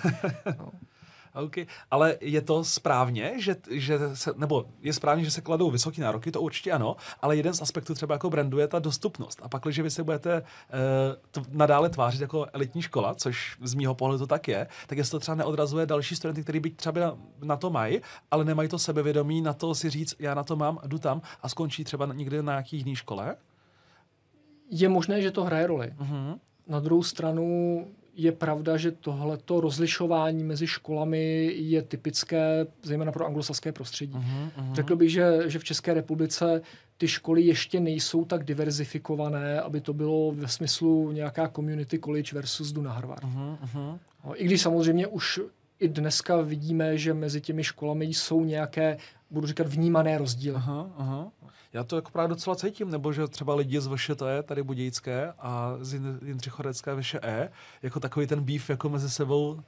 [0.58, 0.68] No.
[1.34, 1.66] Okay.
[1.90, 6.32] Ale je to správně, že, že se, nebo je správně, že se kladou vysoké nároky,
[6.32, 9.40] to určitě ano, ale jeden z aspektů třeba jako brandu je ta dostupnost.
[9.42, 10.46] A pak, když vy se budete uh,
[11.30, 15.20] to nadále tvářit jako elitní škola, což z mýho pohledu tak je, tak jestli to
[15.20, 19.42] třeba neodrazuje další studenty, kteří by třeba na, na to mají, ale nemají to sebevědomí
[19.42, 22.52] na to si říct, já na to mám, jdu tam a skončí třeba někde na
[22.52, 23.36] nějaký jiný škole?
[24.70, 25.92] Je možné, že to hraje roli.
[25.98, 26.38] Uh-huh.
[26.66, 27.86] Na druhou stranu
[28.18, 34.12] je pravda, že tohleto rozlišování mezi školami je typické zejména pro anglosaské prostředí.
[34.12, 34.74] Uh-huh, uh-huh.
[34.74, 36.62] Řekl bych, že, že v České republice
[36.96, 42.72] ty školy ještě nejsou tak diverzifikované, aby to bylo ve smyslu nějaká community college versus
[42.72, 43.24] jdu na Harvard.
[43.24, 43.98] Uh-huh, uh-huh.
[44.34, 45.40] I když samozřejmě už
[45.80, 48.96] i dneska vidíme, že mezi těmi školami jsou nějaké,
[49.30, 50.56] budu říkat, vnímané rozdíly.
[50.56, 51.28] Aha, aha.
[51.72, 55.76] Já to jako právě docela cítím, nebo že třeba lidi z VŠT, tady Budějické a
[55.80, 57.50] z Jindřichorecké VŠE,
[57.82, 59.60] jako takový ten býv jako mezi sebou.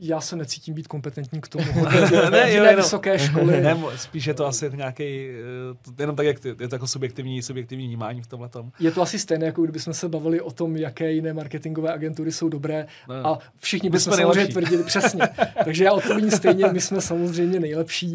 [0.00, 1.64] Já se necítím být kompetentní k tomu.
[1.92, 3.60] ne, ne, jo, jenom, vysoké školy.
[3.60, 7.42] Ne, spíš je to asi nějaký, eh, jenom tak, jak ty, je to jako subjektivní,
[7.42, 8.72] subjektivní vnímání v tomhle tom.
[8.80, 12.48] Je to asi stejné, jako kdybychom se bavili o tom, jaké jiné marketingové agentury jsou
[12.48, 13.14] dobré ne.
[13.24, 14.52] a všichni bychom samozřejmě nejlepší.
[14.52, 15.28] tvrdili přesně.
[15.64, 18.14] Takže já odpovím stejně, my jsme samozřejmě nejlepší,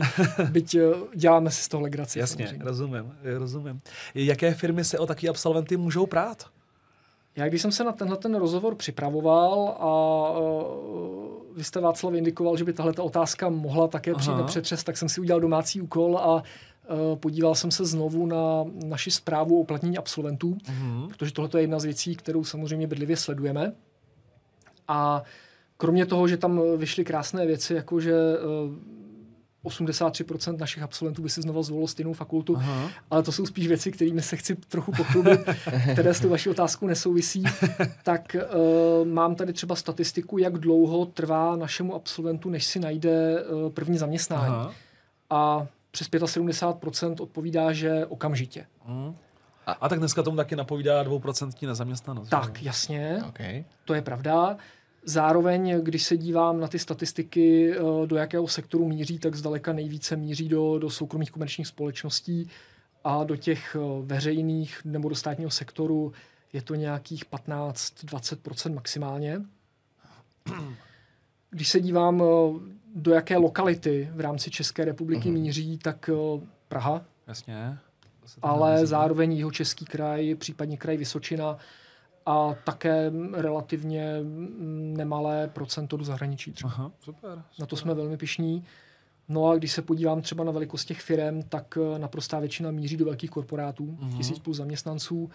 [0.52, 0.82] byť eh,
[1.16, 2.20] děláme si z toho legraci.
[2.20, 2.66] Jasně, samozřejmě.
[2.66, 3.80] rozumím, rozumím.
[4.16, 6.46] Jaké firmy se o takové absolventy můžou prát?
[7.36, 9.92] Já když jsem se na tenhle ten rozhovor připravoval a
[11.56, 14.98] vy jste Václav indikoval, že by tahle ta otázka mohla také přijít na přetřes, tak
[14.98, 16.42] jsem si udělal domácí úkol a uh,
[17.16, 21.08] podíval jsem se znovu na naši zprávu o platnění absolventů, uh-huh.
[21.08, 23.74] protože tohle je jedna z věcí, kterou samozřejmě bedlivě sledujeme.
[24.88, 25.24] A
[25.78, 29.01] kromě toho, že tam vyšly krásné věci, jako že uh,
[29.66, 32.90] 83% našich absolventů by si znovu zvolilo stejnou fakultu, Aha.
[33.10, 35.40] ale to jsou spíš věci, kterými se chci trochu pochlubit,
[35.92, 37.44] které s tou vaší otázkou nesouvisí.
[38.04, 43.70] tak uh, mám tady třeba statistiku, jak dlouho trvá našemu absolventu, než si najde uh,
[43.70, 44.54] první zaměstnání.
[44.54, 44.74] Aha.
[45.30, 48.66] A přes 75% odpovídá, že okamžitě.
[48.86, 49.16] Hmm.
[49.66, 52.30] A, a tak dneska tomu taky napovídá dvouprocentní nezaměstnanost.
[52.30, 52.66] Tak, že?
[52.66, 53.64] jasně, okay.
[53.86, 54.58] to je pravda.
[55.04, 60.16] Zároveň, když se dívám na ty statistiky, eh, do jakého sektoru míří, tak zdaleka nejvíce
[60.16, 62.50] míří do, do soukromých komerčních společností
[63.04, 66.14] a do těch eh, veřejných nebo do státního sektoru
[66.54, 69.42] je to nějakých 15-20% maximálně.
[71.50, 72.26] Když se dívám, eh,
[72.96, 75.34] do jaké lokality v rámci České republiky uh-huh.
[75.34, 76.10] míří, tak
[76.68, 77.06] Praha.
[77.28, 77.78] Jasně.
[78.42, 81.58] Ale zároveň jeho český kraj, případně kraj Vysočina,
[82.26, 84.20] a také relativně
[84.98, 86.52] nemalé procento do zahraničí.
[86.52, 86.72] Třeba.
[86.74, 87.44] Aha, super, super.
[87.60, 88.64] Na to jsme velmi pišní.
[89.30, 92.98] No a když se podívám třeba na velikost těch firm, tak eh, naprostá většina míří
[92.98, 94.18] do velkých korporátů, uh-huh.
[94.18, 95.30] tisíc plus zaměstnanců,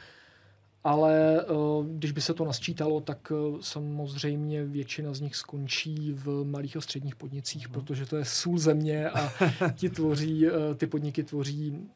[0.84, 6.44] ale uh, když by se to nasčítalo, tak uh, samozřejmě většina z nich skončí v
[6.44, 7.72] malých a středních podnicích, uh-huh.
[7.72, 9.32] protože to je sůl země a
[9.74, 10.46] ti tvoří,
[10.76, 11.88] ty podniky tvoří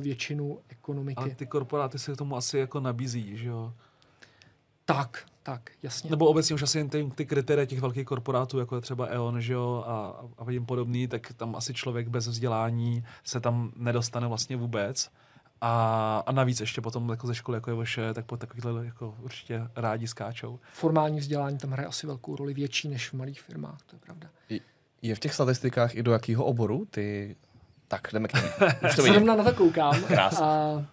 [0.00, 1.32] většinu ekonomiky.
[1.32, 3.72] A ty korporáty se k tomu asi jako nabízí, že jo?
[4.86, 6.10] Tak, tak, jasně.
[6.10, 9.40] Nebo obecně už asi jen ty, ty kritéria těch velkých korporátů, jako je třeba E.ON,
[9.40, 14.26] že jo, a, a jim podobný, tak tam asi člověk bez vzdělání se tam nedostane
[14.26, 15.10] vlastně vůbec.
[15.60, 19.14] A, a navíc ještě potom jako ze školy, jako je vaše, tak po takovýhle jako
[19.22, 20.58] určitě rádi skáčou.
[20.72, 24.28] Formální vzdělání tam hraje asi velkou roli, větší než v malých firmách, to je pravda.
[25.02, 27.36] Je v těch statistikách i do jakého oboru ty...
[27.88, 28.44] Tak, jdeme k něm.
[28.88, 30.04] Už to Zrovna na to koukám.
[30.04, 30.44] Krásně.
[30.44, 30.86] A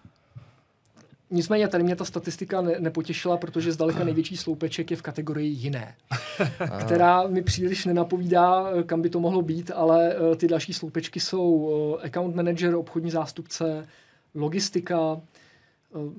[1.34, 5.94] Nicméně tady mě ta statistika ne, nepotěšila, protože zdaleka největší sloupeček je v kategorii jiné,
[6.80, 11.52] která mi příliš nenapovídá, kam by to mohlo být, ale uh, ty další sloupečky jsou
[11.54, 13.88] uh, account manager, obchodní zástupce,
[14.34, 16.12] logistika, uh,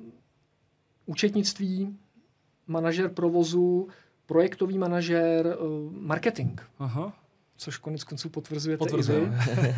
[1.05, 1.97] účetnictví,
[2.67, 3.87] manažer provozu,
[4.25, 5.57] projektový manažer,
[5.91, 6.61] marketing.
[6.79, 7.13] Aha.
[7.57, 8.79] Což konec konců Potvrzujem.
[8.81, 9.73] i vy.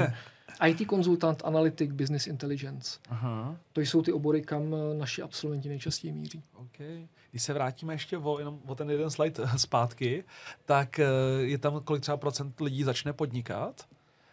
[0.66, 3.00] IT konzultant, analytik, business intelligence.
[3.10, 3.58] Aha.
[3.74, 6.44] To jsou ty obory, kam eh, naši absolventi nejčastěji míří.
[6.54, 7.08] Okay.
[7.32, 10.24] Když se vrátíme ještě o, jenom o ten jeden slide zpátky,
[10.66, 11.06] tak eh,
[11.40, 13.86] je tam kolik třeba procent lidí začne podnikat?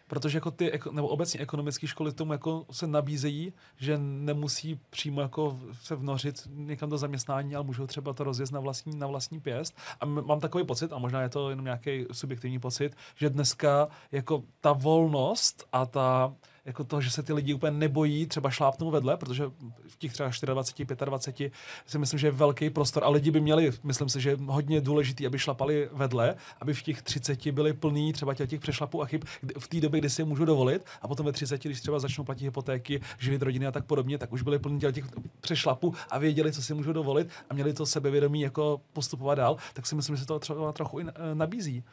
[0.07, 5.59] Protože jako ty, nebo obecně ekonomické školy tomu jako se nabízejí, že nemusí přímo jako
[5.81, 9.77] se vnořit někam do zaměstnání, ale můžou třeba to rozjet na vlastní, na vlastní pěst.
[9.99, 14.43] A mám takový pocit, a možná je to jenom nějaký subjektivní pocit, že dneska jako
[14.61, 16.33] ta volnost a ta,
[16.65, 19.51] jako to, že se ty lidi úplně nebojí třeba šlápnout vedle, protože
[19.87, 21.53] v těch třeba 24, 25
[21.85, 24.81] si myslím, že je velký prostor a lidi by měli, myslím si, že je hodně
[24.81, 29.05] důležitý, aby šlapali vedle, aby v těch 30 byli plní třeba těch, těch přešlapů a
[29.05, 29.23] chyb
[29.59, 32.23] v té době, kdy si je můžu dovolit a potom ve 30, když třeba začnou
[32.23, 35.05] platit hypotéky, živit rodiny a tak podobně, tak už byli plní těch
[35.41, 39.85] přešlapů a věděli, co si můžu dovolit a měli to sebevědomí jako postupovat dál, tak
[39.85, 41.83] si myslím, že se to třeba trochu i nabízí.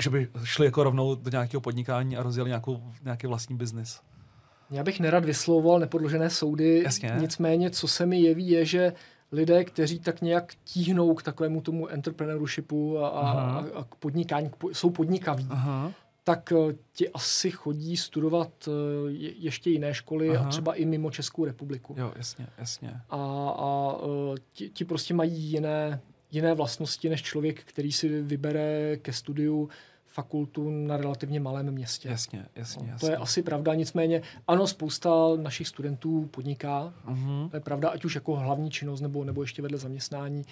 [0.00, 4.00] Že by šli jako rovnou do nějakého podnikání a rozjeli nějakou, nějaký vlastní biznis.
[4.70, 7.16] Já bych nerad vyslovoval nepodložené soudy, Jasně.
[7.20, 8.92] nicméně co se mi jeví je, že
[9.32, 14.56] lidé, kteří tak nějak tíhnou k takovému tomu entrepreneurshipu a, a, a k podnikání, k
[14.56, 15.92] po- jsou podnikaví, Aha.
[16.24, 18.70] tak eh, ti asi chodí studovat eh,
[19.10, 20.46] je- ještě jiné školy Aha.
[20.46, 21.94] a třeba i mimo Českou republiku.
[21.98, 23.00] Jo, jasně, jasně.
[23.10, 23.16] A,
[23.58, 26.00] a eh, ti, ti prostě mají jiné,
[26.34, 29.68] jiné vlastnosti než člověk, který si vybere ke studiu
[30.06, 32.08] fakultu na relativně malém městě.
[32.08, 33.06] Jasně, jasně, No, jasně.
[33.08, 37.48] To je asi pravda, nicméně ano, spousta našich studentů podniká, Mhm.
[37.50, 40.44] to je pravda, ať už jako hlavní činnost nebo, nebo ještě vedle zaměstnání,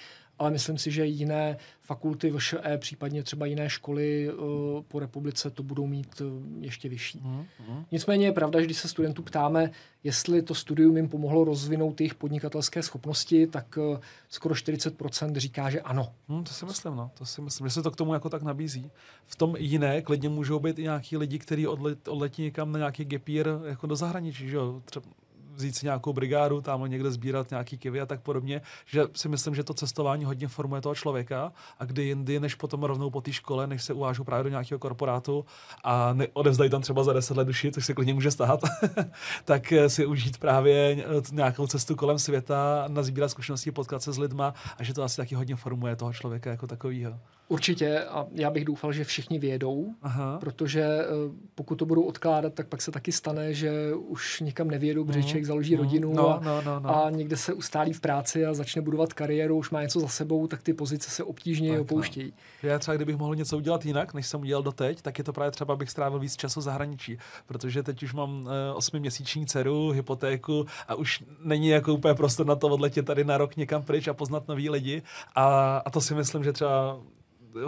[0.42, 5.62] ale myslím si, že jiné fakulty VŠE, případně třeba jiné školy uh, po republice to
[5.62, 6.26] budou mít uh,
[6.60, 7.20] ještě vyšší.
[7.24, 7.46] Mhm.
[7.68, 7.84] Mhm.
[7.92, 9.70] Nicméně je pravda, že když se studentů ptáme,
[10.04, 15.80] jestli to studium jim pomohlo rozvinout jejich podnikatelské schopnosti, tak uh, skoro 40% říká, že
[15.80, 16.12] ano.
[16.28, 17.10] Hmm, to si myslím, no.
[17.18, 18.90] To si myslím, že se to k tomu jako tak nabízí.
[19.26, 23.04] V tom jiné klidně můžou být i nějaký lidi, kteří odlet, odletí někam na nějaký
[23.04, 24.82] gapír jako do zahraničí, že jo?
[24.84, 25.06] Třeba
[25.54, 29.54] vzít si nějakou brigádu, tam někde sbírat nějaký kivy a tak podobně, že si myslím,
[29.54, 33.32] že to cestování hodně formuje toho člověka a kdy jindy, než potom rovnou po té
[33.32, 35.44] škole, než se uvážou právě do nějakého korporátu
[35.84, 38.60] a odevzdají tam třeba za 10 let duši, což se klidně může stát,
[39.44, 44.18] tak eh, si užít právě eh, nějakou cestu kolem světa, nazbírat zkušenosti, potkat se s
[44.18, 47.18] lidma a že to asi taky hodně formuje toho člověka jako takového.
[47.52, 50.38] Určitě a já bych doufal, že všichni vědou, Aha.
[50.40, 51.06] protože eh,
[51.54, 55.28] pokud to budou odkládat, tak pak se taky stane, že už nikam nevědou, protože Mhm,
[55.28, 55.82] člověk založí mhm.
[55.84, 57.04] rodinu No, a, no, no, no.
[57.04, 60.46] a někde se ustálí v práci a začne budovat kariéru, už má něco za sebou,
[60.46, 61.82] tak ty pozice se obtížně Tak, no.
[61.82, 62.32] opouštějí.
[62.62, 65.50] Já třeba, kdybych mohl něco udělat jinak, než jsem udělal doteď, tak je to právě
[65.50, 70.66] třeba, abych strávil víc času v zahraničí, protože teď už mám eh, osmiměsíční dceru, hypotéku
[70.88, 74.14] a už není jako úplně prostor na to odletět tady na rok někam pryč a
[74.14, 75.02] poznat nový lidi
[75.34, 76.98] a, a to si myslím, že třeba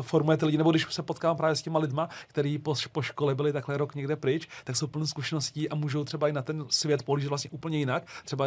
[0.00, 3.34] formuje ty lidi, nebo když se potkám právě s těma lidma, kteří po, po škole
[3.34, 6.64] byli takhle rok někde pryč, tak jsou plní zkušeností a můžou třeba i na ten
[6.68, 8.46] svět pohlížet vlastně úplně jinak, třeba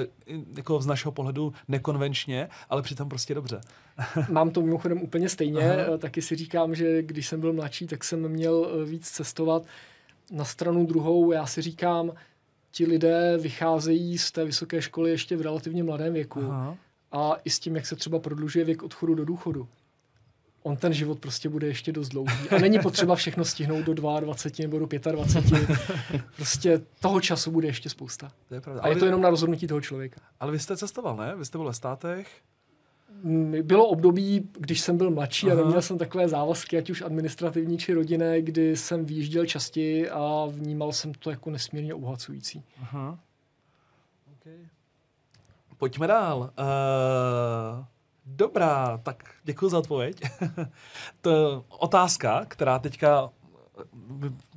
[0.57, 3.61] jako z našeho pohledu nekonvenčně, ale přitom prostě dobře.
[4.29, 5.93] Mám to mimochodem úplně stejně, Aha.
[5.93, 9.63] eh, taky si říkám, že když jsem byl mladší, tak jsem měl eh, víc cestovat.
[10.31, 12.11] Na stranu druhou já si říkám,
[12.71, 16.77] ti lidé vycházejí z té vysoké školy ještě v relativně mladém věku Aha.
[17.11, 19.67] a i s tím, jak se třeba prodlužuje věk odchodu do důchodu.
[20.67, 22.49] On ten život prostě bude ještě dost dlouhý.
[22.49, 25.69] A není potřeba všechno stihnout do 22 nebo do 25.
[26.35, 28.31] Prostě toho času bude ještě spousta.
[28.47, 28.81] To je pravda.
[28.81, 30.21] A je to jenom na rozhodnutí toho člověka.
[30.39, 31.35] Ale vy jste cestoval, ne?
[31.35, 32.27] Vy jste byl ve státech?
[33.23, 35.61] Mm, Bylo období, když jsem byl mladší Aha.
[35.61, 40.45] a neměl jsem takové závazky, ať už administrativní či rodinné, kdy jsem výjížděl častěji a
[40.49, 42.63] vnímal jsem to jako nesmírně obohacující.
[42.81, 43.19] Aha.
[44.39, 44.67] Okay.
[45.77, 46.39] Pojďme dál.
[46.39, 47.85] Uh,
[48.27, 50.21] dobrá, tak děkuji za odpověď.
[51.21, 53.29] to otázka, která teďka
[53.79, 53.83] eh,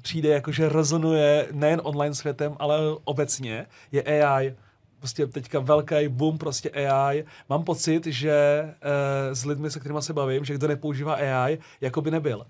[0.02, 4.54] přijde jakože rezonuje nejen online světem, ale obecně, je AI.
[4.98, 7.24] Prostě teďka velký boom prostě AI.
[7.48, 12.00] Mám pocit, že uh, s lidmi, se kterými se bavím, že kdo nepoužívá AI, jako
[12.00, 12.38] by nebyl.
[12.38, 12.46] Uh,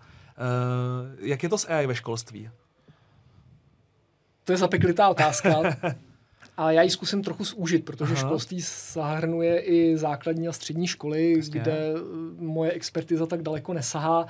[1.19, 2.51] jak je to s AI ve školství?
[4.45, 5.51] To je zapeklitá otázka.
[6.61, 8.23] A já ji zkusím trochu zúžit, protože Aha.
[8.23, 8.61] Školství
[8.93, 11.61] zahrnuje i základní a střední školy, Jasně.
[11.61, 12.01] kde eh,
[12.39, 14.27] moje expertiza tak daleko nesahá.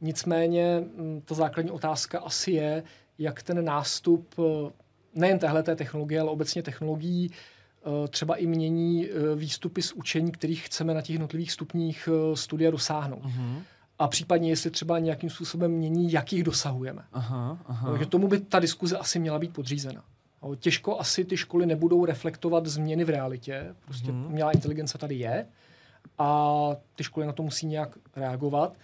[0.00, 2.82] Nicméně mm, ta základní otázka asi je,
[3.18, 4.72] jak ten nástup eh,
[5.14, 10.94] nejen téhleté technologie, ale obecně technologií eh, třeba i mění výstupy z učení, kterých chceme
[10.94, 13.22] na těch jednotlivých stupních studia dosáhnout.
[13.24, 13.62] Uh-huh.
[13.98, 17.02] A případně, jestli třeba nějakým způsobem mění, jak jich dosahujeme.
[17.12, 17.90] Aha, aha.
[17.90, 20.04] Takže tomu by ta diskuze asi měla být podřízena.
[20.54, 23.74] Těžko asi ty školy nebudou reflektovat změny v realitě.
[23.84, 24.26] Prostě Mhm.
[24.26, 25.46] umělá inteligence tady je
[26.18, 26.50] a
[26.96, 28.76] ty školy na to musí nějak reagovat.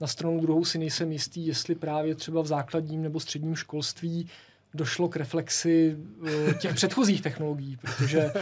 [0.00, 4.28] Na stranu druhou si nejsem jistý, jestli právě třeba v základním nebo středním školství
[4.74, 5.96] došlo k reflexi
[6.50, 8.32] eh, těch předchozích technologií, protože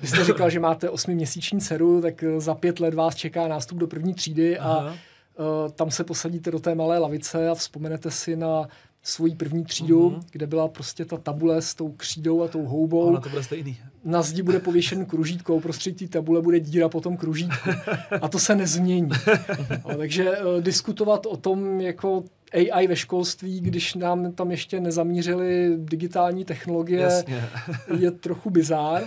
[0.00, 3.78] vy jste říkal, že máte osmiměsíční dceru, tak eh, za pět let vás čeká nástup
[3.78, 4.94] do první třídy a Aha.
[5.38, 8.68] Uh, tam se posadíte do té malé lavice a vzpomenete si na
[9.02, 10.18] svoji první třídu, Mhm.
[10.20, 10.26] mm-hmm.
[10.30, 13.00] kde byla prostě ta tabule s tou křídou a tou houbou.
[13.06, 13.78] Ono to bude stejný.
[14.04, 17.70] Na zdi bude pověšen kružítko, uprostřed té tabule bude díra po tom kružítku.
[18.20, 19.08] A to se nezmění.
[19.88, 25.76] no, takže uh, diskutovat o tom jako AI ve školství, když nám tam ještě nezamířili
[25.76, 27.44] digitální technologie, Jasně.
[27.98, 29.02] je trochu bizár.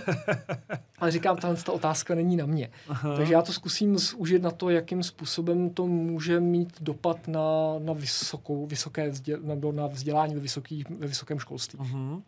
[0.98, 2.70] Ale říkám, tahle ta otázka není na mě.
[2.88, 3.16] Aha.
[3.16, 7.40] Takže já to zkusím zúžit na to, jakým způsobem to může mít dopad na,
[7.78, 11.78] na, vysokou, vysoké vzdě, nebo na vzdělání ve, vysoký, ve vysokém školství.
[11.82, 12.22] Mhm.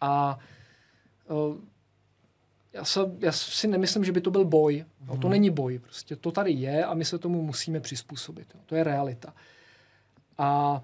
[0.00, 0.38] A
[2.72, 4.84] já, se, já si nemyslím, že by to byl boj.
[5.06, 5.78] No, to není boj.
[5.78, 8.56] Prostě to tady je a my se tomu musíme přizpůsobit.
[8.66, 9.34] To je realita.
[10.38, 10.80] A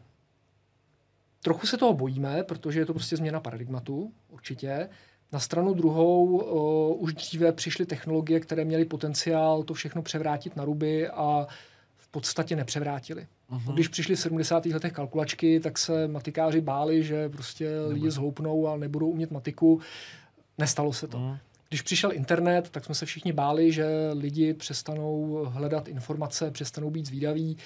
[1.43, 4.89] trochu se toho bojíme, protože je to prostě změna paradigmatu, určitě.
[5.33, 10.65] Na stranu druhou uh, už dříve přišly technologie, které měly potenciál to všechno převrátit na
[10.65, 11.47] ruby a
[11.97, 13.27] v podstatě nepřevrátili.
[13.51, 13.75] Uh-huh.
[13.75, 14.67] Když přišly v 70.
[14.67, 17.95] letech kalkulačky, tak se matikáři báli, že prostě Nebude.
[17.95, 19.81] lidi zhloupnou a nebudou umět matiku.
[20.59, 21.19] Nestalo se to.
[21.19, 21.39] Uh-huh.
[21.69, 27.07] Když přišel internet, tak jsme se všichni báli, že lidi přestanou hledat informace, přestanou být
[27.07, 27.57] zvídaví.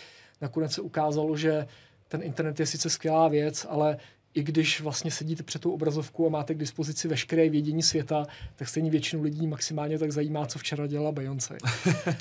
[0.40, 1.66] Nakonec se ukázalo, že
[2.08, 3.96] ten internet je sice skvělá věc, ale
[4.34, 8.26] i když vlastně sedíte před tou obrazovkou a máte k dispozici veškeré vědění světa,
[8.56, 11.56] tak stejně většinu lidí maximálně tak zajímá, co včera dělala Beyoncé.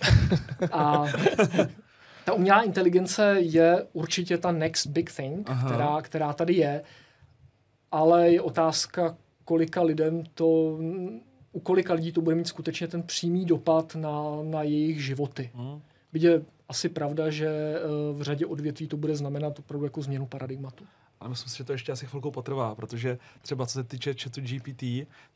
[0.72, 1.06] a
[2.26, 6.84] ta umělá inteligence je určitě ta next big thing, která, která tady je,
[7.92, 10.78] ale je otázka, kolika lidem to,
[11.52, 15.50] u kolika lidí to bude mít skutečně ten přímý dopad na, na jejich životy.
[15.54, 15.82] Hmm.
[16.14, 17.80] je asi pravda, že eh,
[18.14, 20.86] v řadě odvětví to bude znamenat opravdu jako změnu paradigmatu.
[21.20, 24.42] Ale myslím si, že to ještě asi chvilku potrvá, protože třeba co se týče chatu
[24.42, 24.84] GPT,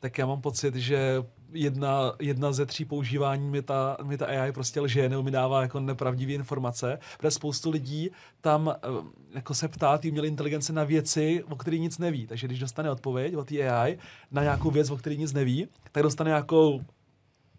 [0.00, 4.52] tak já mám pocit, že jedna, jedna ze tří používání mi ta, mi ta AI
[4.52, 8.10] prostě lže, nebo mi dává jako nepravdivé informace, protože spoustu lidí
[8.40, 8.88] tam eh,
[9.34, 12.26] jako se ptá ty umělé inteligence na věci, o kterých nic neví.
[12.26, 13.98] Takže když dostane odpověď od té AI
[14.30, 16.80] na nějakou věc, o které nic neví, tak dostane nějakou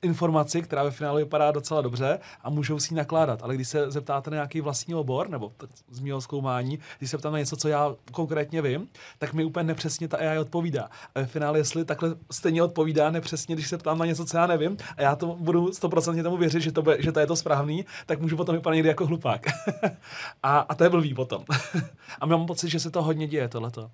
[0.03, 3.43] informaci, která ve finále vypadá docela dobře a můžou si ji nakládat.
[3.43, 5.51] Ale když se zeptáte na nějaký vlastní obor, nebo
[5.91, 8.87] z mého zkoumání, když se ptám na něco, co já konkrétně vím,
[9.19, 10.89] tak mi úplně nepřesně ta AI odpovídá.
[11.15, 14.47] A ve finále, jestli takhle stejně odpovídá nepřesně, když se ptám na něco, co já
[14.47, 17.35] nevím, a já to budu stoprocentně tomu věřit, že to, bude, že to je to
[17.35, 19.45] správný, tak můžu potom vypadat někdy jako hlupák.
[20.43, 21.43] a, a to je blbý potom.
[22.19, 23.91] a mám pocit, že se to hodně děje, tohleto.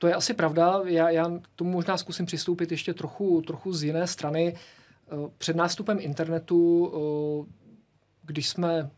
[0.00, 0.80] To je asi pravda.
[0.84, 4.54] Já, já tomu možná zkusím přistoupit ještě trochu, trochu z jiné strany.
[4.54, 4.79] Eh,
[5.38, 7.52] před nástupem internetu, eh,
[8.22, 8.90] když jsme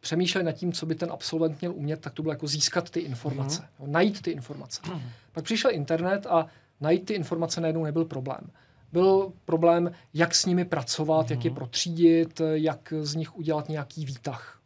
[0.00, 3.00] přemýšleli nad tím, co by ten absolvent měl umět, tak to bylo jako získat ty
[3.00, 3.90] informace, mm-hmm.
[3.90, 4.82] najít ty informace.
[4.82, 5.00] Mm-hmm.
[5.32, 6.46] Pak přišel internet a
[6.80, 8.50] najít ty informace najednou nebyl problém.
[8.92, 11.30] Byl problém, jak s nimi pracovat, mm-hmm.
[11.30, 11.56] jak je mhm.
[11.56, 14.60] protřídit, jak z nich udělat nějaký výtah.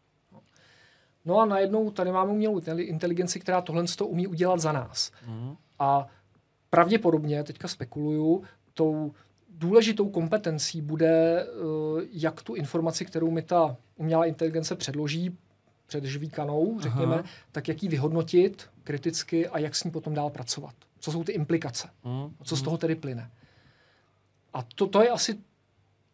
[1.25, 5.11] No a najednou tady máme umělou inteligenci, která tohle to umí udělat za nás.
[5.29, 5.57] Mm-hmm.
[5.79, 6.07] A
[6.71, 8.43] pravděpodobně, teďka spekuluju,
[8.75, 9.13] tou
[9.59, 11.47] důležitou kompetencí bude, eh,
[12.13, 15.39] jak tu informaci, kterou mi ta umělá inteligence předloží
[15.87, 17.25] před žvíkanou, řekněme, Aha.
[17.53, 20.75] tak jak ji vyhodnotit kriticky a jak s ní potom dál pracovat.
[21.01, 21.89] Co jsou ty implikace?
[22.05, 22.35] Mm.
[22.43, 23.31] Co z toho tedy plyne?
[24.55, 25.39] A to, to je asi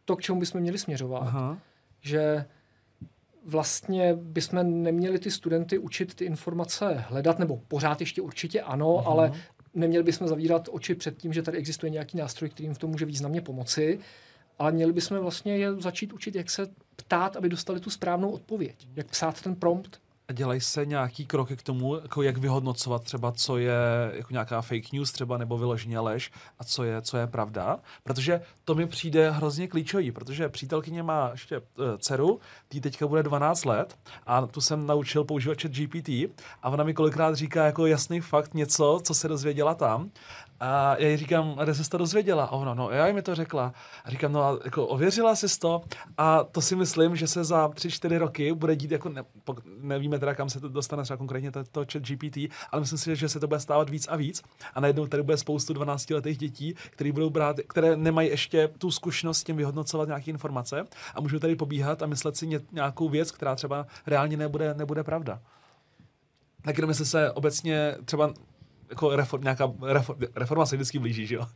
[0.05, 1.22] to, k čemu bychom měli směřovat.
[1.22, 1.59] Aha.
[2.01, 2.45] Že
[3.45, 9.11] vlastně bychom neměli ty studenty učit ty informace hledat, nebo pořád ještě určitě ano, Aha.
[9.11, 9.32] ale
[9.75, 12.91] neměli bychom zavírat oči před tím, že tady existuje nějaký nástroj, který jim v tom
[12.91, 13.99] může významně pomoci,
[14.59, 16.66] ale měli bychom vlastně je začít učit, jak se
[16.97, 18.89] ptát, aby dostali tu správnou odpověď.
[18.97, 20.01] Jak psát ten prompt,
[20.33, 23.75] dělají se nějaký kroky k tomu, jako jak vyhodnocovat třeba, co je
[24.12, 27.79] jako nějaká fake news třeba nebo vyloženě lež a co je, co je pravda.
[28.03, 31.64] Protože to mi přijde hrozně klíčový, protože přítelkyně má ještě uh,
[31.99, 36.09] dceru, tý teďka bude 12 let a tu jsem naučil používat chat GPT
[36.62, 40.11] a ona mi kolikrát říká jako jasný fakt něco, co se dozvěděla tam
[40.61, 42.44] a já jí říkám, kde jsi to dozvěděla?
[42.44, 43.72] A ona, no já mi to řekla.
[44.05, 45.82] A říkám, no a jako ověřila jsi to?
[46.18, 49.22] A to si myslím, že se za tři, čtyři roky bude dít, jako ne,
[49.80, 52.36] nevíme teda, kam se to dostane třeba konkrétně to, to chat GPT,
[52.70, 54.42] ale myslím si, že se to bude stávat víc a víc.
[54.74, 58.90] A najednou tady bude spoustu 12 letých dětí, které budou brát, které nemají ještě tu
[58.90, 60.84] zkušenost s tím vyhodnocovat nějaké informace
[61.14, 65.05] a můžou tady pobíhat a myslet si ně, nějakou věc, která třeba reálně nebude, nebude
[65.05, 65.40] pravda.
[66.64, 68.34] Tak jenom jestli se obecně třeba
[68.91, 71.47] jako reform, nějaká reform, reforma se vždycky blíží, že jo?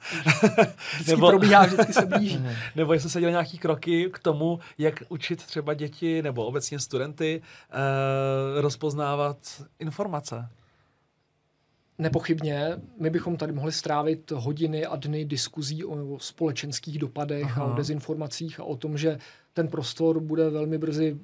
[0.95, 2.43] vždycky nebo, probíhá, vždycky se blíží.
[2.77, 7.43] nebo jestli se dělají nějaký kroky k tomu, jak učit třeba děti nebo obecně studenty
[7.43, 9.39] uh, rozpoznávat
[9.79, 10.49] informace.
[11.99, 17.63] Nepochybně, my bychom tady mohli strávit hodiny a dny diskuzí o společenských dopadech Aha.
[17.63, 19.19] a o dezinformacích a o tom, že
[19.53, 21.19] ten prostor bude velmi brzy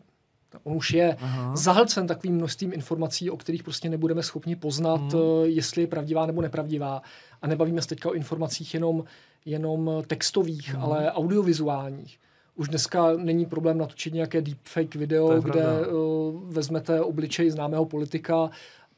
[0.63, 1.57] On už je Aha.
[1.57, 5.23] zahlcen takovým množstvím informací, o kterých prostě nebudeme schopni poznat, hmm.
[5.45, 7.03] jestli je pravdivá nebo nepravdivá.
[7.43, 9.05] A nebavíme se teďka o informacích jenom,
[9.45, 10.83] jenom textových, hmm.
[10.83, 12.19] ale audiovizuálních.
[12.57, 18.51] Už dneska není problém natočit nějaké deepfake video, kde uh, vezmete obličej známého politika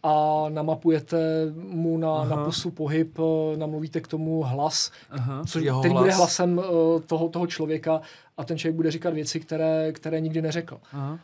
[0.03, 1.19] a namapujete
[1.55, 6.03] mu na, na pusu pohyb, eh, namluvíte k tomu hlas, Aha, což, který hlas.
[6.03, 6.65] bude hlasem uh,
[7.01, 8.01] toho, toho člověka
[8.37, 10.81] a ten člověk bude říkat věci, které, které nikdy neřekl.
[10.93, 11.19] Aha.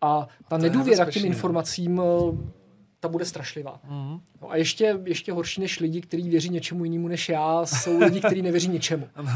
[0.00, 2.57] A ta nedůvěra k těm informacím eh,
[3.00, 3.80] ta bude strašlivá.
[3.88, 4.20] Mhm.
[4.42, 8.20] No a ještě, ještě horší než lidi, kteří věří něčemu jinému než já, jsou lidi,
[8.20, 9.08] kteří nevěří ničemu.
[9.16, 9.32] No,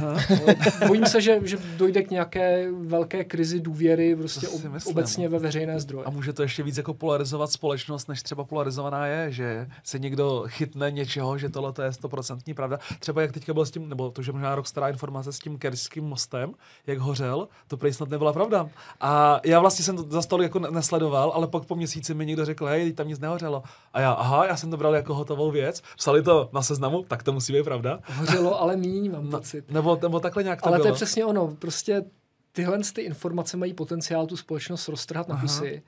[0.87, 5.81] Bojím se, že, že dojde k nějaké velké krizi důvěry prostě ob, obecně ve veřejné
[5.81, 6.05] zdroje.
[6.05, 10.45] A může to ještě víc jako polarizovat společnost, než třeba polarizovaná je, že se někdo
[10.49, 12.79] chytne něčeho, že tohle to je stoprocentní pravda.
[12.99, 15.59] Třeba jak teďka byl s tím, nebo to, že možná rok stará informace s tím
[15.59, 16.53] kerským mostem,
[16.87, 18.71] jak hořel, to prý snad nebyla pravda.
[19.01, 22.45] A já vlastně jsem to za jako ne- nesledoval, ale pak po měsíci mi někdo
[22.45, 23.52] řekl, hej, tam nic nehořelo.
[23.93, 27.23] A já, aha, já jsem to bral jako hotovou věc, psali to na seznamu, tak
[27.23, 28.01] to musí být pravda.
[28.07, 29.71] Hořelo, ale míň, mám No, pocit.
[29.71, 30.93] nebo, nebo takhle nějak to Ale to bylo.
[30.93, 31.49] je přesně ono.
[31.59, 32.05] Prostě
[32.53, 35.83] tyhle ty informace mají potenciál tu společnost roztrhat na kusy.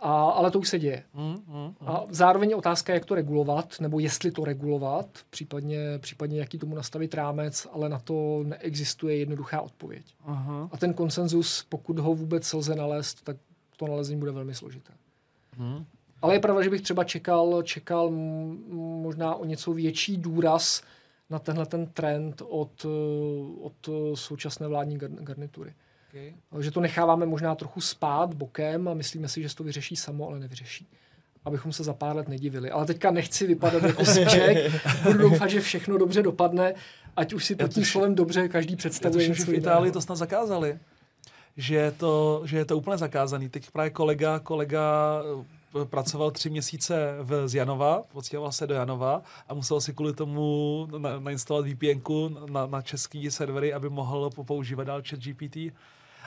[0.00, 1.02] A, ale to už se děje.
[1.14, 1.74] Mm, mm, mm.
[1.80, 6.74] A zároveň je otázka, jak to regulovat, nebo jestli to regulovat, případně, případně jaký tomu
[6.76, 10.14] nastavit rámec, ale na to neexistuje jednoduchá odpověď.
[10.24, 10.68] Aha.
[10.72, 13.36] A ten konsenzus, pokud ho vůbec lze nalézt, tak
[13.76, 14.92] to nalezení bude velmi složité.
[15.58, 15.84] Mm.
[16.24, 18.10] Ale je pravda, že bych třeba čekal, čekal
[19.02, 20.82] možná o něco větší důraz
[21.30, 22.88] na tenhle ten trend od, eh,
[23.60, 25.74] od eh, současné vládní gar- garnitury.
[26.08, 26.34] Okay.
[26.60, 30.28] Že to necháváme možná trochu spát bokem a myslíme si, že se to vyřeší samo,
[30.28, 30.88] ale nevyřeší.
[31.44, 32.70] Abychom se za pár let nedivili.
[32.70, 34.72] Ale teďka nechci vypadat jako sček.
[35.02, 36.74] Budu doufat, že všechno dobře dopadne,
[37.16, 40.00] ať už si pod tím slovem dobře každý Já představuje že něco v Itálii to
[40.00, 40.78] snad zakázali.
[41.56, 43.48] Že je to, že je to úplně zakázaný.
[43.48, 49.22] Teď právě kolega, kolega eh, pracoval tři měsíce v, z Janova, odstěhoval se do Janova
[49.48, 52.00] a musel si kvůli tomu na, nainstalovat VPN
[52.50, 55.56] na, na český servery, aby mohl po- používat dál chat GPT.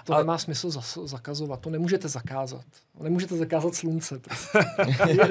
[0.05, 2.65] To A- nemá smysl zas, zakazovat, to nemůžete zakázat.
[2.99, 4.19] Nemůžete zakázat slunce.
[4.19, 4.59] Prostě.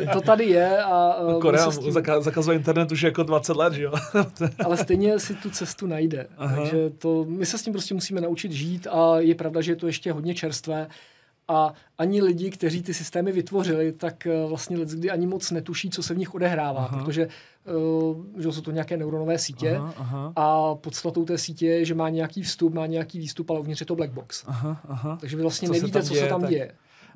[0.12, 3.73] To tady je a uh, on Korea tím, zaka, zakazuje internet už jako 20 let,
[3.73, 3.93] že jo?
[4.64, 6.27] ale stejně si tu cestu najde.
[6.37, 6.57] Aha.
[6.57, 9.77] Takže to, my se s tím prostě musíme naučit žít a je pravda, že je
[9.77, 10.89] to ještě hodně čerstvé
[11.49, 16.03] a ani lidi, kteří ty systémy vytvořili, tak eh, vlastně kdy ani moc netuší, co
[16.03, 16.99] se v nich odehrává, Aha.
[16.99, 17.28] protože
[17.76, 21.94] uh, že jsou to nějaké neuronové sítě Aha, aha, a podstatou té sítě je, že
[21.94, 24.44] má nějaký vstup, má nějaký výstup, ale uvnitř je to black box.
[24.47, 25.16] aha, aha.
[25.20, 26.72] Takže vy vlastně Co se nevíte, tam co děje, se tam tak- děje.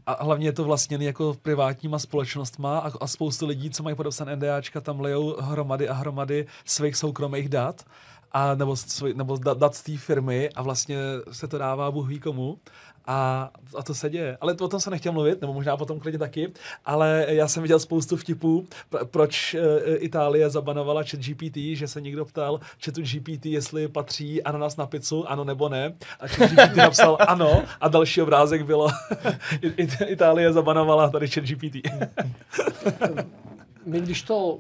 [0.06, 4.36] A hlavně je to vlastně jako privátníma společnostma a, a spoustu lidí, co mají podepsané
[4.36, 7.84] NDAčka, tam lejou hromady a hromady svých soukromých dat
[8.32, 10.96] a nebo, svoj, nebo dat, dat z té firmy a vlastně
[11.32, 12.58] se to dává Bůh ví komu.
[13.06, 14.38] A, a to se děje.
[14.40, 16.52] Ale o tom se nechtěl mluvit, nebo možná potom klidně taky,
[16.84, 22.00] ale já jsem viděl spoustu vtipů, pr- proč e, Itálie zabanovala chat GPT, že se
[22.00, 25.92] někdo ptal chatu GPT, jestli patří ananas na pizzu, ano nebo ne.
[26.20, 28.88] A chat GPT napsal ano a další obrázek bylo
[29.62, 31.74] I- I- Itálie zabanovala tady chat GPT.
[33.86, 34.58] my, když to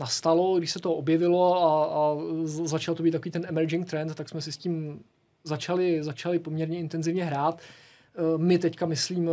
[0.00, 2.16] nastalo, když se to objevilo a, a
[2.64, 5.00] začal to být takový ten emerging trend, tak jsme si s tím
[5.48, 7.60] začali, začali poměrně intenzivně hrát.
[7.60, 9.32] Eh, My teďka, myslím, eh,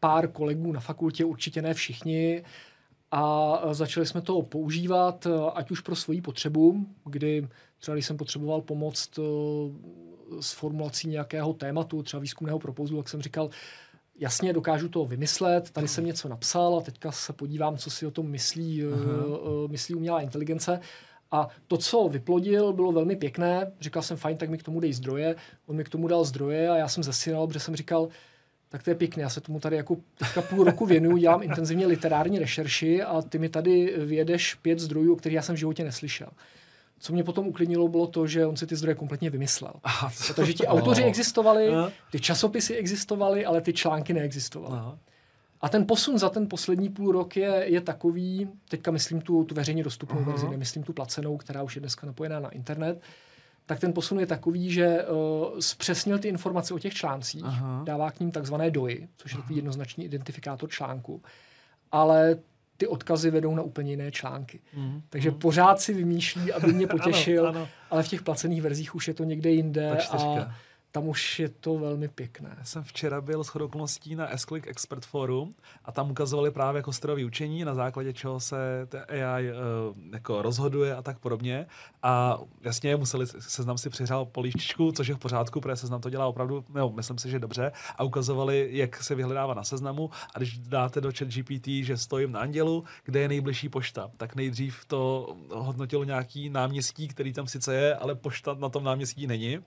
[0.00, 2.42] pár kolegů na fakultě, určitě ne všichni,
[3.10, 7.48] a eh, začali jsme to používat, ať už pro svoji potřebu, kdy
[7.84, 9.22] třeba když jsem potřeboval pomoct eh,
[10.40, 13.50] s formulací nějakého tématu, třeba výzkumného propouzlu, tak jsem říkal,
[14.18, 18.10] jasně, dokážu to vymyslet, tady jsem něco napsal a teďka se podívám, co si o
[18.10, 18.92] tom myslí, uh,
[19.70, 20.80] myslí umělá inteligence.
[21.30, 23.72] A to, co vyplodil, bylo velmi pěkné.
[23.80, 25.36] Říkal jsem, fajn, tak mi k tomu dej zdroje.
[25.66, 28.08] On mi k tomu dal zdroje a já jsem zesinal, protože jsem říkal,
[28.68, 31.86] tak to je pěkné, já se tomu tady jako teďka půl roku věnuju, dělám intenzivně
[31.86, 35.84] literární rešerši a ty mi tady vyjedeš pět zdrojů, o kterých já jsem v životě
[35.84, 36.28] neslyšel.
[36.98, 39.72] Co mě potom uklidnilo, bylo to, že on si ty zdroje kompletně vymyslel.
[39.84, 41.70] Aha, Protože ti autoři existovali,
[42.10, 44.74] ty časopisy existovaly, ale ty články neexistovaly.
[44.78, 44.98] Aha.
[45.64, 49.54] A ten posun za ten poslední půl rok je, je takový, teďka myslím tu, tu
[49.54, 50.30] veřejně dostupnou Aha.
[50.30, 53.00] verzi, nemyslím tu placenou, která už je dneska napojená na internet,
[53.66, 57.82] tak ten posun je takový, že uh, zpřesnil ty informace o těch článcích, Aha.
[57.84, 61.22] dává k ním takzvané doji, což je takový jednoznačný identifikátor článku,
[61.92, 62.36] ale
[62.76, 64.60] ty odkazy vedou na úplně jiné články.
[64.76, 65.02] Mhm.
[65.10, 67.68] Takže pořád si vymýšlí, aby mě potěšil, Ano, ano.
[67.90, 70.54] ale v těch placených verzích už je to někde jinde a
[70.94, 72.54] tam už je to velmi pěkné.
[72.58, 76.92] Já jsem včera byl s okolností na S-Click Expert Forum a tam ukazovali právě jako
[76.92, 79.56] strojové učení, na základě čeho se AI uh,
[80.12, 81.66] jako rozhoduje a tak podobně.
[82.02, 86.26] A jasně museli, seznam si přihrál políčku, což je v pořádku, protože seznam to dělá
[86.26, 87.72] opravdu, no, myslím si, že dobře.
[87.96, 90.10] A ukazovali, jak se vyhledává na seznamu.
[90.34, 94.36] A když dáte do chat GPT, že stojím na Andělu, kde je nejbližší pošta, tak
[94.36, 99.58] nejdřív to hodnotilo nějaký náměstí, který tam sice je, ale pošta na tom náměstí není.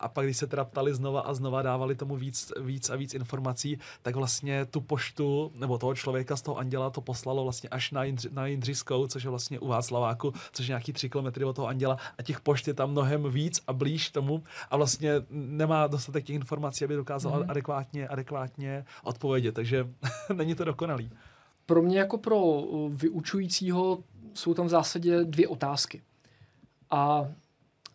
[0.00, 3.14] A pak, když se teda ptali znova a znova, dávali tomu víc, víc a víc
[3.14, 7.90] informací, tak vlastně tu poštu, nebo toho člověka z toho anděla to poslalo vlastně až
[7.90, 11.56] na, Jindři, na Jindřiskou, což je vlastně u Václaváku, což je nějaký tři kilometry od
[11.56, 15.86] toho anděla a těch pošt je tam mnohem víc a blíž tomu a vlastně nemá
[15.86, 17.40] dostatek těch informací, aby dokázal Mhm.
[17.42, 17.50] mm-hmm.
[17.50, 19.86] adekvátně, adekvátně odpovědět, takže
[20.34, 21.10] není to dokonalý.
[21.66, 23.98] pro mě jako pro uh, vyučujícího
[24.34, 26.02] jsou tam v zásadě dvě otázky.
[26.90, 27.26] A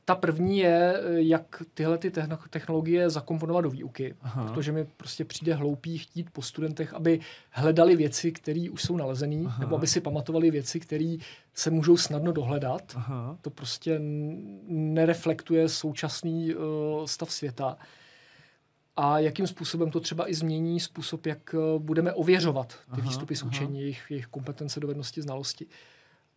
[0.10, 2.12] ta první je, jak tyhle ty
[2.50, 4.16] technologie zakomponovat do výuky.
[4.22, 4.44] Aha.
[4.44, 9.52] Protože mi prostě přijde hloupý chtít po studentech, aby hledali věci, které už jsou nalezené,
[9.60, 11.18] nebo aby si pamatovali věci, které
[11.54, 12.82] se můžou snadno dohledat.
[12.96, 13.38] Aha.
[13.42, 14.00] To prostě
[14.68, 16.64] nereflektuje současný uh,
[17.06, 17.78] stav světa.
[18.96, 23.36] A jakým způsobem to třeba i změní způsob, jak uh, budeme ověřovat ty aha, výstupy
[23.36, 25.66] z učení, jejich, jejich kompetence, dovednosti, znalosti.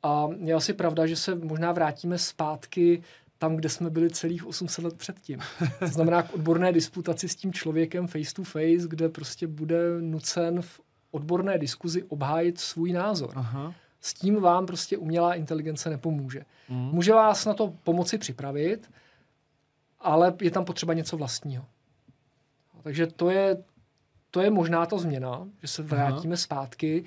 [0.04, 3.02] A je asi pravda, že se možná vrátíme zpátky
[3.42, 5.38] tam, kde jsme byli celých 800 let předtím.
[5.78, 10.62] To znamená k odborné disputaci s tím člověkem face to face, kde prostě bude nucen
[10.62, 10.80] v
[11.10, 13.32] odborné diskuzi obhájit svůj názor.
[13.34, 13.74] Aha.
[14.00, 16.44] S tím vám prostě umělá inteligence nepomůže.
[16.68, 16.90] Mm.
[16.92, 18.90] Může vás na to pomoci připravit,
[20.00, 21.64] ale je tam potřeba něco vlastního.
[22.82, 23.64] Takže to je,
[24.30, 26.42] to je možná ta změna, že se vrátíme Aha.
[26.42, 27.04] zpátky.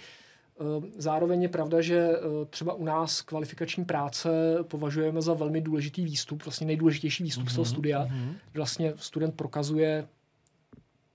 [0.61, 4.29] Eh, zároveň je pravda, že eh, třeba u nás kvalifikační práce
[4.67, 8.05] považujeme za velmi důležitý výstup, vlastně nejdůležitější výstup mm-hmm, z toho mhm, studia.
[8.05, 8.33] Mm-hmm.
[8.53, 10.07] Vlastně student prokazuje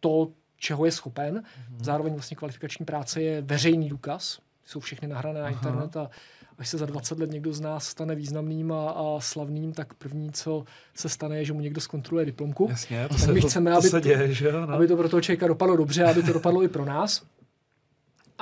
[0.00, 1.36] to, čeho je schopen.
[1.36, 1.84] Mm-hmm.
[1.84, 4.38] Zároveň vlastně kvalifikační práce je veřejný důkaz.
[4.64, 6.10] Jsou všechny nahrané na internet a
[6.58, 10.32] až se za 20 let někdo z nás stane významným a, a slavným, tak první,
[10.32, 10.64] co
[10.94, 12.66] se stane, je, že mu někdo zkontroluje diplomku.
[12.70, 14.52] Jasně, to se, my chceme, to, to aby, se děje, že?
[14.52, 14.70] No.
[14.70, 17.22] aby to pro toho člověka dopadlo dobře, aby to dopadlo i pro nás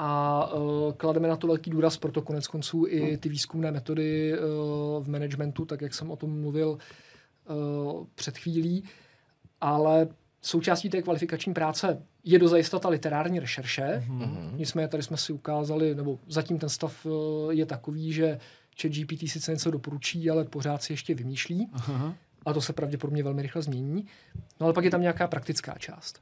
[0.01, 5.05] a uh, klademe na to velký důraz, proto konec konců i ty výzkumné metody uh,
[5.05, 6.79] v managementu, tak jak jsem o tom mluvil
[7.49, 8.85] uh, před chvílí,
[9.61, 10.09] ale
[10.43, 14.05] součástí té kvalifikační práce je dozajista ta literární rešerše.
[14.09, 14.57] Mm-hmm.
[14.57, 17.13] Nicméně tady jsme si ukázali, nebo zatím ten stav uh,
[17.51, 18.39] je takový, že
[18.83, 21.69] chat GPT sice něco doporučí, ale pořád si ještě vymýšlí.
[21.77, 22.15] Uh-huh.
[22.47, 24.07] A to se pravděpodobně velmi rychle změní.
[24.61, 26.21] No ale pak je tam nějaká praktická část.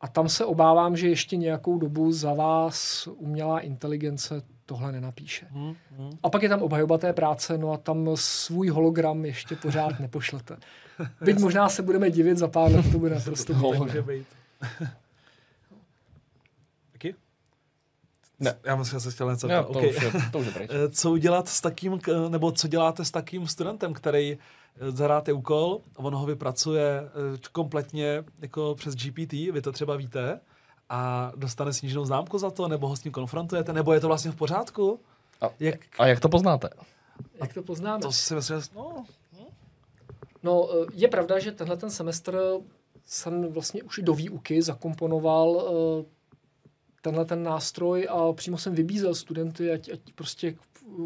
[0.00, 5.46] A tam se obávám, že ještě nějakou dobu za vás umělá inteligence tohle nenapíše.
[5.50, 6.10] Hmm, hmm.
[6.22, 10.56] A pak je tam obhajoba té práce, no a tam svůj hologram ještě pořád nepošlete.
[11.20, 14.26] Byť možná se budeme divit za pár let, to bude naprosto může být.
[16.92, 17.14] Taky?
[18.40, 18.56] Ne.
[18.64, 19.48] Já myslím, že se chtěl něco.
[19.48, 19.90] No, to, okay.
[19.90, 23.94] už je, to už je Co udělat s takým, nebo co děláte s takým studentem,
[23.94, 24.38] který
[24.80, 30.40] zadáte úkol, on ho vypracuje eh, kompletně jako přes GPT, vy to třeba víte,
[30.88, 34.30] a dostane sníženou známku za to, nebo ho s ním konfrontujete, nebo je to vlastně
[34.30, 35.00] v pořádku?
[35.40, 36.68] A jak, a jak to poznáte?
[37.40, 38.02] Jak to poznáme?
[38.02, 38.66] To si myslím, že...
[38.74, 39.04] No,
[40.42, 42.40] no eh, je pravda, že tenhle ten semestr
[43.04, 46.04] jsem vlastně už do výuky zakomponoval eh,
[47.00, 50.54] tenhle ten nástroj a přímo jsem vybízel studenty, ať, ať prostě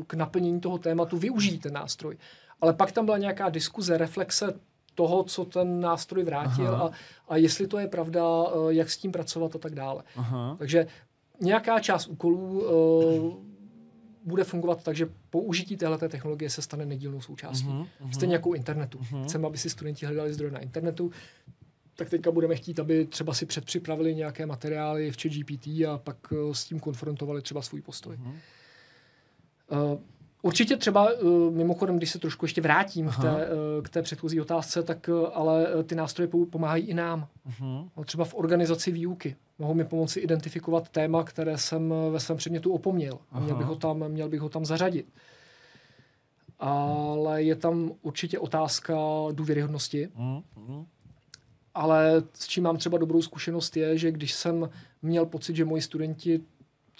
[0.07, 2.17] k naplnění toho tématu využijí ten nástroj
[2.61, 4.61] ale pak tam byla nějaká diskuze, reflexe
[4.95, 6.91] toho, co ten nástroj vrátil a,
[7.29, 10.03] a jestli to je pravda, eh, jak s tím pracovat a tak dále.
[10.17, 10.57] Aha.
[10.59, 10.87] Takže
[11.41, 13.35] nějaká část úkolů uh,
[14.25, 17.69] bude fungovat tak, že použití této technologie se stane nedílnou součástí.
[17.69, 18.11] Uh-huh, uh-huh.
[18.11, 18.99] Stejně jako internetu.
[18.99, 19.25] Uh-huh.
[19.25, 21.11] Chceme, aby si studenti hledali zdroje na internetu,
[21.97, 26.33] tak teďka budeme chtít, aby třeba si předpřipravili nějaké materiály v chat GPT a pak
[26.33, 28.17] uh, s tím konfrontovali třeba svůj postoj.
[28.17, 28.35] Uh-huh.
[29.93, 30.01] Uh,
[30.43, 34.41] Určitě třeba, eh, mimochodem, když se trošku ještě vrátím k té, eh, k té předchozí
[34.41, 37.27] otázce, tak eh, ale ty nástroje pomáhají i nám.
[37.51, 38.05] Uh-huh.
[38.05, 39.37] Třeba v organizaci výuky.
[39.59, 43.13] Mohou mi pomoci identifikovat téma, které jsem ve svém předmětu opomněl.
[43.13, 43.41] Uh-huh.
[43.41, 45.07] Měl bych ho tam, měl bych ho tam zařadit.
[46.59, 48.97] Ale je tam určitě otázka
[49.33, 50.09] důvěryhodnosti.
[50.19, 50.85] Uh-huh.
[51.75, 54.71] Ale s čím mám třeba dobrou zkušenost je, že když jsem
[55.03, 56.41] měl pocit, že moji studenti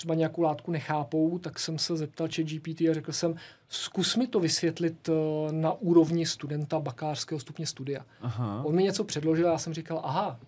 [0.01, 3.35] třeba nějakou látku nechápou, tak jsem se zeptal chat GPT a řekl jsem,
[3.69, 8.05] zkus mi to vysvětlit eh, na úrovni studenta bakalářského stupně studia.
[8.21, 8.63] Aha.
[8.65, 10.41] On mi něco předložil a já jsem říkal, aha,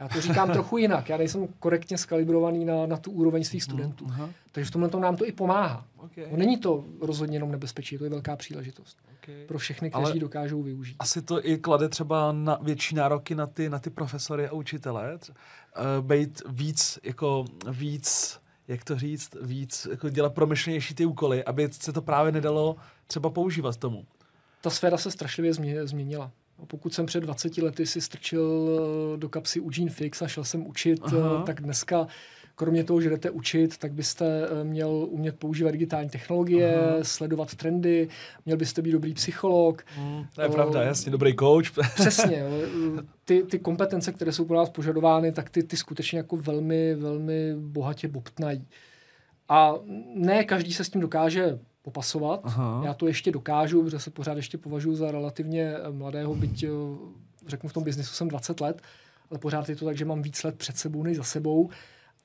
[0.00, 3.70] já to říkám trochu jinak, já nejsem korektně skalibrovaný na, na tu úroveň svých mhm,
[3.70, 4.06] studentů.
[4.08, 4.30] Aha.
[4.52, 5.84] Takže v tomhle tom nám to i pomáhá.
[5.96, 6.26] Okay.
[6.30, 8.98] Není to rozhodně jenom nebezpečí, to je velká příležitost.
[9.22, 9.46] Okay.
[9.46, 10.96] Pro všechny, kteří Ale dokážou využít.
[10.98, 15.14] Asi to i klade třeba na větší nároky na ty, na ty profesory a učitele.
[15.14, 18.40] Uh, být víc, jako víc
[18.70, 23.30] jak to říct, víc jako dělat promyšlenější ty úkoly, aby se to právě nedalo třeba
[23.30, 24.06] používat tomu.
[24.60, 25.54] Ta sféra se strašlivě
[25.84, 26.30] změnila.
[26.66, 28.68] Pokud jsem před 20 lety si strčil
[29.14, 31.42] eh, do kapsy u Gene Fix a šel jsem učit, eh, Aha.
[31.42, 32.06] tak dneska
[32.60, 36.96] kromě toho, že jdete učit, tak byste eh, měl umět používat digitální technologie, Aha.
[37.02, 38.08] sledovat trendy,
[38.46, 39.82] měl byste být dobrý psycholog.
[39.96, 41.70] Hmm, to je uh, pravda, jasně, dobrý coach.
[41.94, 42.44] Přesně.
[43.24, 47.54] Ty, ty kompetence, které jsou pro nás požadovány, tak ty, ty skutečně jako velmi, velmi
[47.56, 48.66] bohatě bobtnají.
[49.48, 49.74] A
[50.14, 52.40] ne každý se s tím dokáže popasovat.
[52.44, 52.82] Aha.
[52.84, 56.64] Já to ještě dokážu, protože se pořád ještě považuji za relativně mladého, byť
[57.46, 58.82] řeknu v tom biznisu jsem 20 let,
[59.30, 61.70] ale pořád je to tak, že mám víc let před sebou než za sebou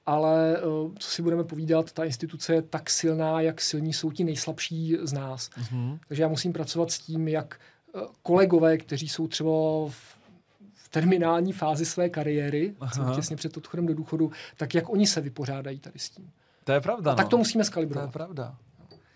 [0.05, 4.23] ale uh, co si budeme povídat, ta instituce je tak silná, jak silní jsou ti
[4.23, 5.49] nejslabší z nás.
[5.57, 5.99] Mhm.
[6.07, 7.59] Takže já musím pracovat s tím, jak
[7.95, 9.51] uh, kolegové, kteří jsou třeba
[9.89, 10.15] v,
[10.91, 12.75] terminální fázi své kariéry,
[13.15, 16.31] těsně před odchodem do důchodu, tak jak oni se vypořádají tady s tím.
[16.63, 17.11] To je pravda.
[17.11, 17.29] A tak no.
[17.29, 18.11] to musíme To je skalibrovat.
[18.11, 18.55] pravda.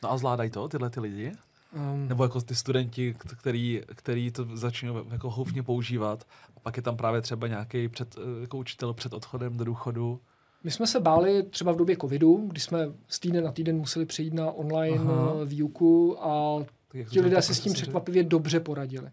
[0.04, 1.32] No a zvládají to tyhle ty lidi?
[1.76, 6.28] Um, Nebo jako ty studenti, který, který to začnou jako houfně používat
[6.58, 10.22] a pak je tam právě třeba nějaký před, eh, jako učitel před odchodem do důchodu.
[10.64, 14.06] My jsme se báli třeba v době covidu, kdy jsme z týden na týden museli
[14.06, 15.34] přejít na online Aha.
[15.46, 16.66] Výuku a
[17.10, 19.10] ti lidé si s tím překvapivě dobře poradili.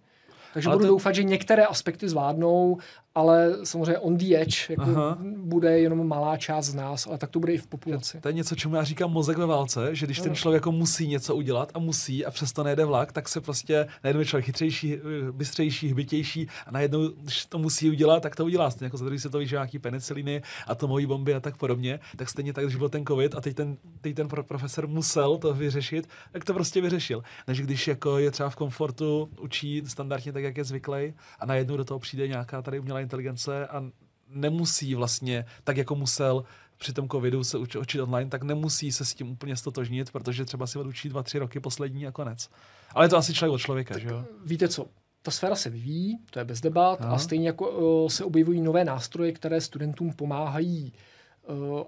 [0.55, 2.78] Takže Ale budu to- doufat, že některé aspekty zvládnou,
[3.17, 5.19] ale samozřejmě on the edge jako Aha.
[5.37, 8.21] bude jenom malá část z nás, ale tak to bude i v populaci.
[8.21, 10.37] To je něco, čemu já říkám mozek ve válce, že když ten Ano.
[10.37, 14.21] člověk jako musí něco udělat a musí a přesto nejde vlak, tak se prostě najednou
[14.21, 14.97] je člověk chytřejší,
[15.33, 18.71] bystřejší, hbitější a najednou, když to musí udělat, tak to udělá.
[18.71, 22.53] Stejně jako za druhý světový, že nějaký peniciliny, atomové bomby a tak podobně, tak stejně
[22.53, 26.09] tak, když byl ten covid a teď ten, teď ten pro- profesor musel to vyřešit,
[26.33, 27.23] tak to prostě vyřešil.
[27.49, 31.77] Než když jako je třeba v komfortu, učí standardně tak, jak je zvyklý a najednou
[31.77, 33.85] do toho přijde nějaká tady umělá inteligence a
[34.29, 36.45] nemusí vlastně tak, jako musel
[36.79, 40.45] při tom covidu se uč- učit online, tak nemusí se s tím úplně stotožnit, protože
[40.45, 42.51] třeba si odučí dva, tři roky poslední a konec.
[42.95, 44.25] Ale je to asi člověk od člověka, že jo?
[44.45, 44.87] Víte co?
[45.23, 47.15] Ta sféra se vyvíjí, to je bez debat, Aha.
[47.15, 51.01] a stejně jako uh, se objevují nové nástroje, které studentům pomáhají uh,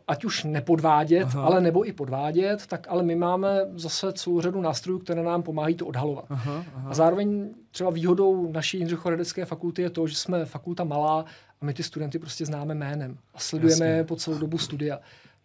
[0.08, 1.40] ať už nepodvádět, Aha.
[1.40, 1.46] Aha.
[1.48, 5.74] ale nebo i podvádět, tak ale my máme zase celou řadu nástrojů, které nám pomáhají
[5.74, 6.24] to odhalovat.
[6.30, 11.24] Aha, A zároveň třeba výhodou naší Jindřichohradecké fakulty je to, že jsme fakulta malá
[11.60, 13.96] a my ty studenty prostě známe jménem a sledujeme Jasně.
[13.98, 14.98] je po celou dobu studia.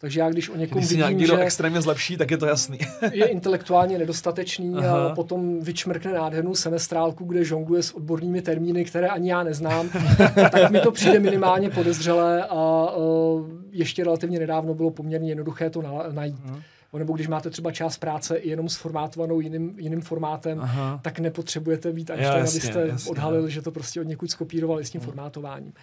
[0.04, 2.78] Takže já když o někom Když vidím, někdo že extrémně zlepší, tak je to jasný.
[3.12, 5.08] je intelektuálně nedostatečný Aha.
[5.08, 9.90] a potom vyčmrkne nádhernou semestrálku, kde žongluje s odbornými termíny, které ani já neznám,
[10.52, 15.82] tak mi to přijde minimálně podezřelé a uh, ještě relativně nedávno bylo poměrně jednoduché to
[15.82, 16.46] nala- najít.
[16.46, 16.62] Mhm.
[16.98, 21.00] Nebo když máte třeba část práce i jenom sformátovanou jiným, jiným formátem, Aha.
[21.04, 23.12] tak nepotřebujete být Einstein, jasně, abyste jasně.
[23.12, 25.74] odhalili, že to prostě od někud skopírovali s tím formátováním.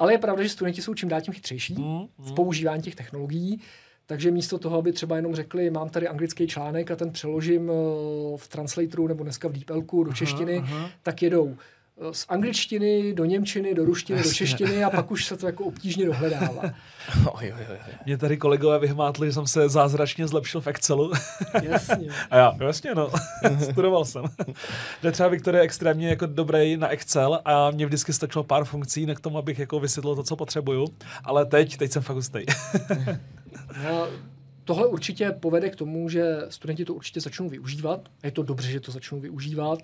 [0.00, 3.60] Ale je pravda, že studenti jsou čím dál tím chytřejší Mm, v používání těch technologií,
[4.06, 8.36] takže místo toho, aby třeba jenom řekli, mám tady anglický článek a ten přeložím eh,
[8.36, 10.90] v Translatoru nebo dneska v DeepLku do češtiny, aha.
[11.02, 11.56] tak jedou
[12.12, 14.46] z angličtiny do němčiny, do ruštiny, do Jasně.
[14.46, 16.62] češtiny a pak už se to jako obtížně dohledává.
[17.32, 17.78] Oj, oj, oj.
[18.06, 21.12] Mě tady kolegové vyhmátli, že jsem se zázračně zlepšil v Excelu.
[21.62, 22.08] Jasně.
[22.30, 23.10] A já, jasně no,
[23.70, 24.24] studoval jsem.
[25.02, 29.06] Že třeba Viktor je extrémně jako dobrý na Excel a mě vždycky stačilo pár funkcí
[29.06, 30.86] na k tomu, abych jako vysvětlil to, co potřebuju.
[31.24, 32.46] Ale teď, teď jsem fakt hustej.
[33.84, 34.08] No,
[34.64, 38.08] tohle určitě povede k tomu, že studenti to určitě začnou využívat.
[38.24, 39.78] Je to dobře, že to začnou využívat.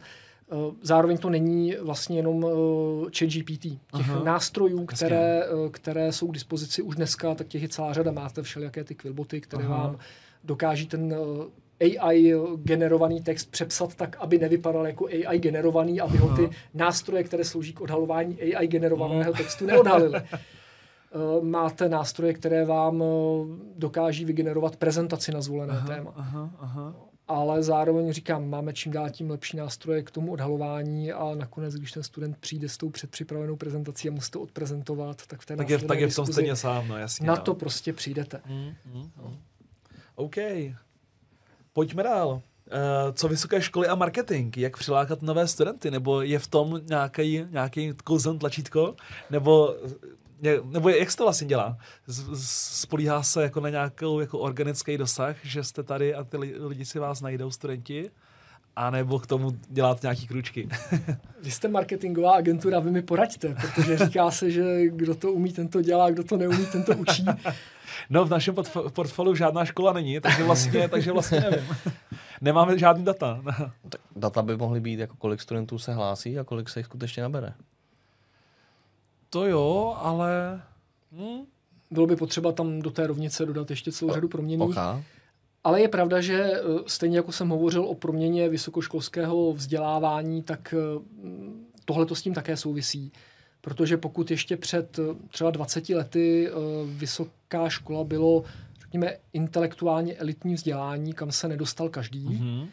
[0.53, 3.63] Eh, Zároveň to není vlastně jenom eh, chat GPT.
[3.63, 4.15] Těch Aha.
[4.15, 4.25] Aha.
[4.25, 8.13] nástrojů, které, eh, které jsou k dispozici už dneska, tak těch je celá řada.
[8.13, 9.77] Máte všelijaké ty quillboty, které Aha.
[9.77, 9.99] vám
[10.45, 11.15] dokáží ten
[11.81, 17.45] AI generovaný text přepsat tak, aby nevypadal jako AI generovaný, aby ho ty nástroje, které
[17.45, 20.21] slouží k odhalování AI generovaného textu, neodhalily.
[21.43, 23.03] Máte nástroje, které vám
[23.77, 26.13] dokáží vygenerovat prezentaci na zvolené Aha, téma.
[26.17, 26.95] aha, aha.
[27.29, 31.93] Ale zároveň říkám, máme čím dál tím lepší nástroje k tomu odhalování a nakonec, když
[31.93, 35.71] ten student přijde s tou předpřipravenou prezentací a musí to odprezentovat, tak v té Tak
[35.71, 37.27] je, tak je v tom stejně sám, no jasně.
[37.27, 37.43] Na no.
[37.43, 38.41] to prostě přijdete.
[38.47, 39.37] Mm, mm, mm.
[40.15, 40.37] OK.
[41.73, 42.29] Pojďme dál.
[42.31, 44.57] Uh, co vysoké školy a marketing?
[44.57, 45.91] Jak přilákat nové studenty?
[45.91, 48.95] Nebo je v tom nějaký, nějaký kouzelný tlačítko?
[49.31, 49.75] Nebo,
[50.65, 51.79] nebo jak se to vlastně dělá?
[52.07, 56.37] Z- z- Spolíhá se jako na nějakou jako organický dosah, že jste tady a ty
[56.37, 58.11] li- lidi si vás najdou, studenti?
[58.77, 60.69] A nebo k tomu dělat nějaký kručky?
[61.43, 65.69] Vy jste marketingová agentura, vy mi poraďte, protože říká se, že kdo to umí, ten
[65.69, 67.25] to dělá, kdo to neumí, ten to učí.
[68.11, 71.65] No, v našem portf- portfoliu žádná škola není, takže vlastně, takže vlastně nevím.
[72.41, 73.43] Nemáme žádný data.
[73.89, 77.23] Tak data by mohly být, jako kolik studentů se hlásí a kolik se jich skutečně
[77.23, 77.55] nabere.
[79.37, 80.63] To jo, ale...
[81.13, 81.45] Hm?
[81.91, 84.69] Bylo by potřeba tam do té rovnice dodat ještě celou řadu proměnných.
[84.69, 84.77] OK.
[85.65, 90.75] Ale je pravda, že eh, stejně jako jsem hovořil o proměně vysokoškolského vzdělávání, tak
[91.85, 93.13] tohle to s tím také souvisí.
[93.61, 96.53] Protože pokud ještě před eh, třeba 20 lety eh,
[96.87, 98.45] vysoká škola bylo,
[98.81, 102.69] řekněme, intelektuálně elitní vzdělání, kam se nedostal každý, Mhm.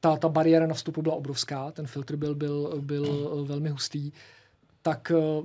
[0.00, 4.12] ta, ta bariéra na vstupu byla obrovská, ten filtr byl, byl, byl eh, velmi hustý,
[4.82, 5.42] tak eh,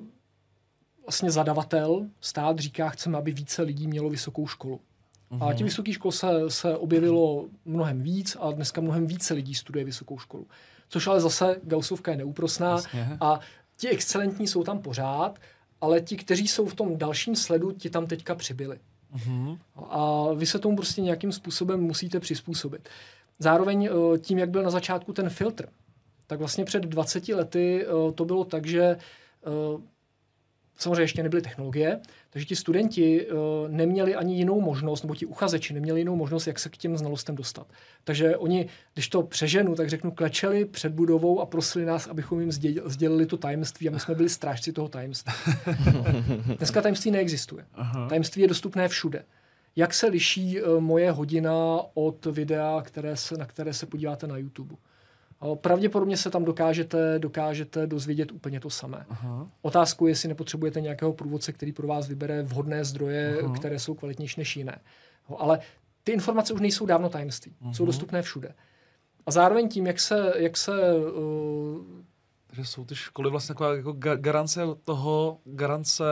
[1.06, 4.80] vlastně zadavatel, stát říká, chceme, aby více lidí mělo vysokou školu.
[5.40, 9.86] A těch vysokých škol se, se objevilo mnohem víc a dneska mnohem více lidí studuje
[9.86, 10.48] vysokou školu.
[10.90, 13.18] Což ale zase Gaussovka je neúprosná Jasně.
[13.22, 13.40] a
[13.78, 15.40] ti excelentní jsou tam pořád,
[15.82, 18.80] ale ti, kteří jsou v tom dalším sledu, ti tam teďka přibyli.
[19.16, 19.60] Uh-huh.
[19.76, 22.90] A vy se tomu prostě nějakým způsobem musíte přizpůsobit.
[23.40, 25.70] Zároveň uh, tím, jak byl na začátku ten filtr,
[26.28, 28.98] tak vlastně před 20 lety uh, to bylo tak, že
[29.76, 29.82] uh,
[30.78, 32.00] samozřejmě ještě nebyly technologie,
[32.30, 36.60] takže ti studenti uh, neměli ani jinou možnost, nebo ti uchazeči neměli jinou možnost, jak
[36.60, 37.68] se k těm znalostem dostat.
[38.04, 42.52] Takže oni, když to přeženu, tak řeknu, klečeli před budovou a prosili nás, abychom jim
[42.86, 45.34] sdělili to tajemství a my jsme byli strážci toho tajemství.
[46.58, 47.66] Dneska tajemství neexistuje.
[47.74, 48.10] Aha.
[48.10, 49.26] Tajemství je dostupné všude.
[49.76, 51.56] Jak se liší uh, moje hodina
[51.94, 54.76] od videa, které se, na které se podíváte na YouTube?
[55.56, 59.06] Pravděpodobně se tam dokážete, dokážete dozvědět úplně to samé.
[59.10, 59.48] Aha.
[59.62, 63.56] Otázku je, jestli nepotřebujete nějakého průvodce, který pro vás vybere vhodné zdroje, Aha.
[63.56, 64.80] které jsou kvalitnější než jiné.
[65.38, 65.60] Ale
[66.04, 67.56] ty informace už nejsou dávno tajemství.
[67.62, 67.74] Aha.
[67.74, 68.54] Jsou dostupné všude.
[69.26, 72.04] A zároveň tím, jak se, jak se uh,
[72.54, 76.04] že jsou ty školy vlastně taková jako garance toho, garance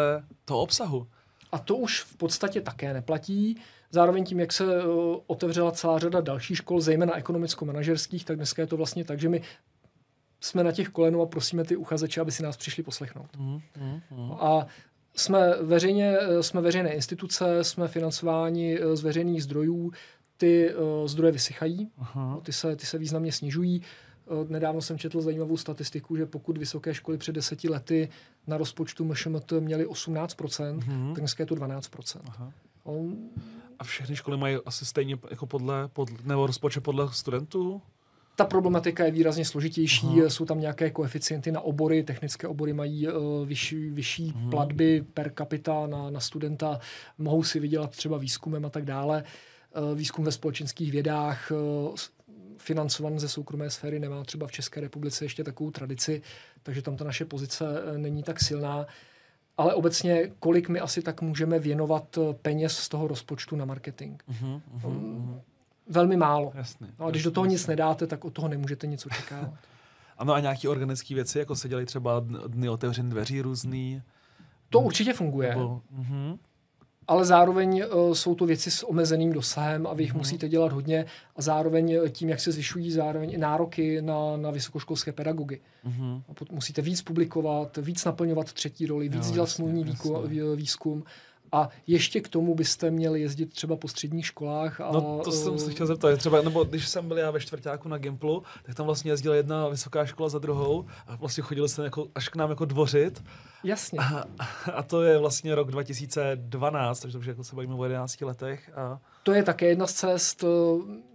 [0.45, 1.07] toho obsahu.
[1.51, 3.57] A to už v podstatě také neplatí.
[3.91, 8.67] Zároveň tím, jak se uh, otevřela celá řada dalších škol, zejména ekonomicko-manažerských, tak dneska je
[8.67, 9.41] to vlastně tak, že my
[10.41, 13.37] jsme na těch kolenů a prosíme ty uchazeče, aby si nás přišli poslechnout.
[13.37, 14.31] Mm, mm, mm.
[14.31, 14.67] A
[15.15, 19.91] jsme, veřejně, eh, jsme veřejné instituce, jsme financováni eh, z veřejných zdrojů,
[20.37, 22.39] ty uh, zdroje vysychají, Aha.
[22.43, 23.81] ty se, ty se významně snižují.
[24.25, 28.09] Uh, nedávno jsem četl zajímavou statistiku, že pokud vysoké školy před deseti lety
[28.47, 31.13] na rozpočtu MŠMT měly 18%, mm-hmm.
[31.13, 32.19] tak dneska je to 12%.
[32.27, 32.51] Aha.
[32.83, 33.17] On,
[33.82, 37.82] a všechny školy mají asi stejně jako podle, podle nebo rozpočet podle studentů?
[38.36, 40.29] Ta problematika je výrazně složitější, Aha.
[40.29, 43.13] jsou tam nějaké koeficienty na obory, technické obory mají uh,
[43.47, 44.49] vyšší, vyšší Aha.
[44.49, 46.79] platby per capita na, na studenta,
[47.17, 49.23] mohou si vydělat třeba výzkumem a tak dále.
[49.77, 51.95] Uh, výzkum ve společenských vědách, uh,
[52.57, 56.21] financovaný ze soukromé sféry, nemá třeba v České republice ještě takovou tradici,
[56.63, 57.65] takže tam ta naše pozice
[57.97, 58.88] není tak silná
[59.57, 64.21] ale obecně, kolik my asi tak můžeme věnovat eh, peněz z toho rozpočtu na marketing.
[64.29, 65.41] Uh-huh, uh-huh, um,
[65.87, 66.51] velmi málo.
[66.55, 67.53] Jasný, no a když jasný, do toho jasný.
[67.53, 69.53] nic nedáte, tak od toho nemůžete nic očekávat.
[70.17, 74.01] ano, a nějaké organické věci, jako se dělají třeba dny otevřených dveří různý?
[74.69, 75.49] To určitě funguje.
[75.49, 76.37] Nebo, uh-huh
[77.12, 80.18] ale zároveň uh, jsou to věci s omezeným dosahem a vy jich mm.
[80.18, 81.05] musíte dělat hodně
[81.36, 85.59] a zároveň eh, tím, jak se zvyšují zároveň i nároky na, na vysokoškolské pedagogy.
[85.84, 86.22] Mm.
[86.51, 89.86] Musíte víc publikovat, víc naplňovat třetí roli, víc jo, dělat smluvní
[90.55, 91.03] výzkum
[91.51, 94.81] a ještě k tomu byste měli jezdit třeba po středních školách.
[94.81, 96.17] A, no to jsem se chtěl zeptat.
[96.17, 99.67] Třeba, nebo když jsem byl já ve čtvrtáku na Gimplu, tak tam vlastně jezdila jedna
[99.67, 103.23] vysoká škola za druhou a vlastně chodili jsme jako, až k nám jako dvořit.
[103.63, 103.99] Jasně.
[103.99, 104.23] A,
[104.73, 108.71] a to je vlastně rok 2012, takže to už jako se bavíme o 11 letech.
[108.75, 108.99] A...
[109.23, 110.43] To je také jedna z cest.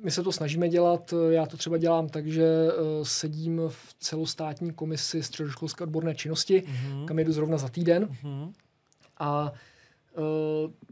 [0.05, 1.15] My se to snažíme dělat.
[1.31, 2.73] Já to třeba dělám tak, že eh,
[3.03, 7.05] sedím v celostátní komisi středoškolské odborné činnosti, mm-hmm.
[7.05, 8.09] kam jedu zrovna za týden.
[8.23, 8.53] Mm-hmm.
[9.19, 9.59] A Eh,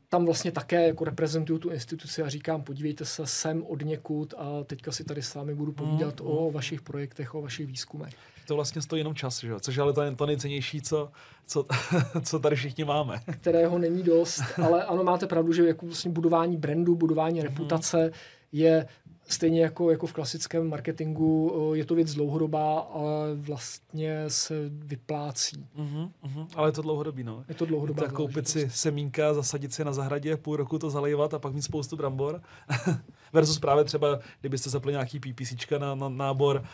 [0.08, 4.64] tam vlastně také jako reprezentuju tu instituci a říkám, podívejte se sem od někud a
[4.64, 8.14] teďka si tady s vámi budu povídat mm, o vašich projektech, o vašich výzkumech.
[8.46, 9.60] To vlastně stojí jenom čas, že?
[9.60, 11.10] což je ale to, to nejcennější, co,
[11.46, 11.66] co,
[12.22, 13.20] co tady všichni máme.
[13.40, 17.44] Kterého není dost, ale ano, máte pravdu, že jako vlastně budování brandu, budování mm.
[17.44, 18.10] reputace
[18.52, 18.86] je
[19.28, 25.66] Stejně jako, jako v klasickém marketingu eh, je to věc dlouhodobá, ale vlastně se vyplácí.
[25.76, 26.46] Uh-huh, uh-huh.
[26.54, 27.44] Ale je to dlouhodobý, no.
[27.48, 31.34] Je to dlouhodobá Tak koupit si semínka, zasadit si na zahradě, půl roku to zalejvat
[31.34, 32.42] a pak mít spoustu brambor.
[33.34, 36.64] Versus právě třeba, kdybyste zapli nějaký PPCčka na, na nábor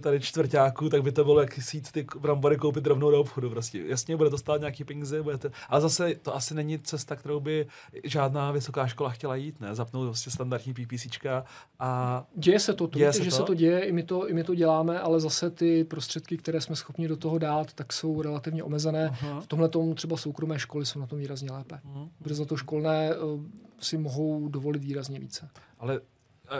[0.00, 3.50] tady čtvrtáku, tak by to bylo jak sít ty brambory koupit rovnou do obchodu.
[3.50, 3.82] Prostě.
[3.86, 7.66] Jasně, bude to stát nějaký peníze, budete, ale zase to asi není cesta, kterou by
[8.04, 9.74] žádná vysoká škola chtěla jít, ne?
[9.74, 11.44] Zapnout prostě standardní PPCčka
[11.78, 12.24] a...
[12.34, 13.36] Děje se to, to děje se že to?
[13.36, 16.60] se to děje, i my to, i my to děláme, ale zase ty prostředky, které
[16.60, 19.08] jsme schopni do toho dát, tak jsou relativně omezené.
[19.08, 19.40] Aha.
[19.40, 21.80] V tomhle tomu třeba soukromé školy jsou na tom výrazně lépe.
[21.84, 22.08] Aha.
[22.22, 23.40] Protože za to školné uh,
[23.80, 25.48] si mohou dovolit výrazně více.
[25.80, 26.00] Ale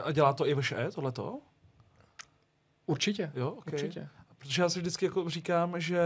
[0.05, 1.41] a dělá to i VŠE, tohleto?
[2.87, 3.33] Určitě.
[3.35, 3.75] Jo, okay.
[3.75, 4.09] určitě.
[4.39, 6.01] Protože já si vždycky jako říkám, že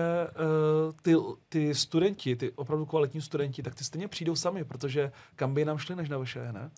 [0.87, 1.15] uh, ty,
[1.49, 5.79] ty studenti, ty opravdu kvalitní studenti, tak ty stejně přijdou sami, protože kam by nám
[5.79, 6.71] šli než na VŠE, ne?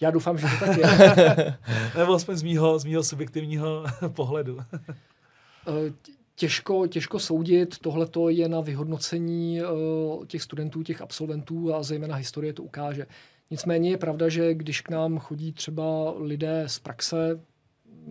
[0.00, 1.58] Já doufám, že to tak je.
[1.98, 4.58] Nebo aspoň z mýho, z mýho subjektivního pohledu.
[4.60, 5.92] Eh,
[6.34, 12.52] těžko, těžko soudit, tohle je na vyhodnocení uh, těch studentů, těch absolventů a zejména historie
[12.52, 13.06] to ukáže.
[13.50, 17.40] Nicméně je pravda, že když k nám chodí třeba lidé z praxe,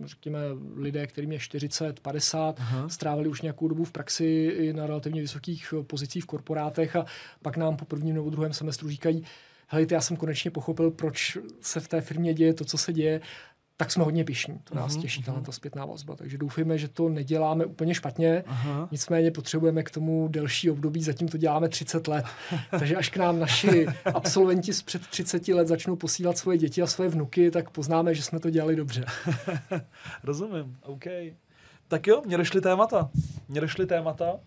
[0.04, 0.38] řekněme,
[0.74, 2.88] lidé, kterým je 40, 50, Aha.
[2.88, 4.24] strávili už nějakou dobu v praxi
[4.56, 7.06] i na relativně vysokých pozicích v korporátech a
[7.42, 9.24] pak nám po prvním nebo druhém semestru říkají,
[9.68, 13.20] helejte, já jsem konečně pochopil, proč se v té firmě děje to, co se děje
[13.76, 14.58] tak jsme hodně pišní.
[14.64, 15.42] To nás Mhm, těší, mhm.
[15.42, 16.16] ta zpětná vazba.
[16.16, 18.44] Takže doufujeme, že to neděláme úplně špatně.
[18.46, 18.88] Aha.
[18.90, 22.24] Nicméně potřebujeme k tomu delší období, zatím to děláme 30 let.
[22.70, 26.86] Takže až k nám naši absolventi z před 30 let začnou posílat svoje děti a
[26.86, 29.04] svoje vnuky, tak poznáme, že jsme to dělali dobře.
[30.24, 31.04] Rozumím, OK.
[31.88, 33.10] Tak jo, mě došly témata.
[33.48, 34.40] Mě došly témata.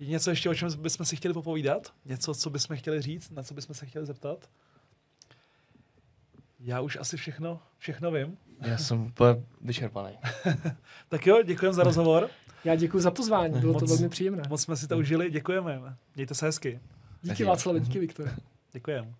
[0.00, 1.92] Je něco ještě, o čem bychom si chtěli popovídat?
[2.04, 3.30] Něco, co bychom chtěli říct?
[3.30, 4.48] Na co bychom se chtěli zeptat?
[6.60, 8.36] Já už asi všechno, všechno vím.
[8.60, 10.18] Já jsem úplně vyčerpaný.
[11.08, 12.28] Tak jo, děkujeme za rozhovor.
[12.64, 14.42] Já děkuji za pozvání, bylo to Moc- velmi příjemné.
[14.48, 15.96] Moc jsme si to užili, děkujeme.
[16.16, 16.80] Mějte se hezky.
[17.22, 18.30] Díky Václav, díky Viktor.
[18.72, 19.14] Děkujeme.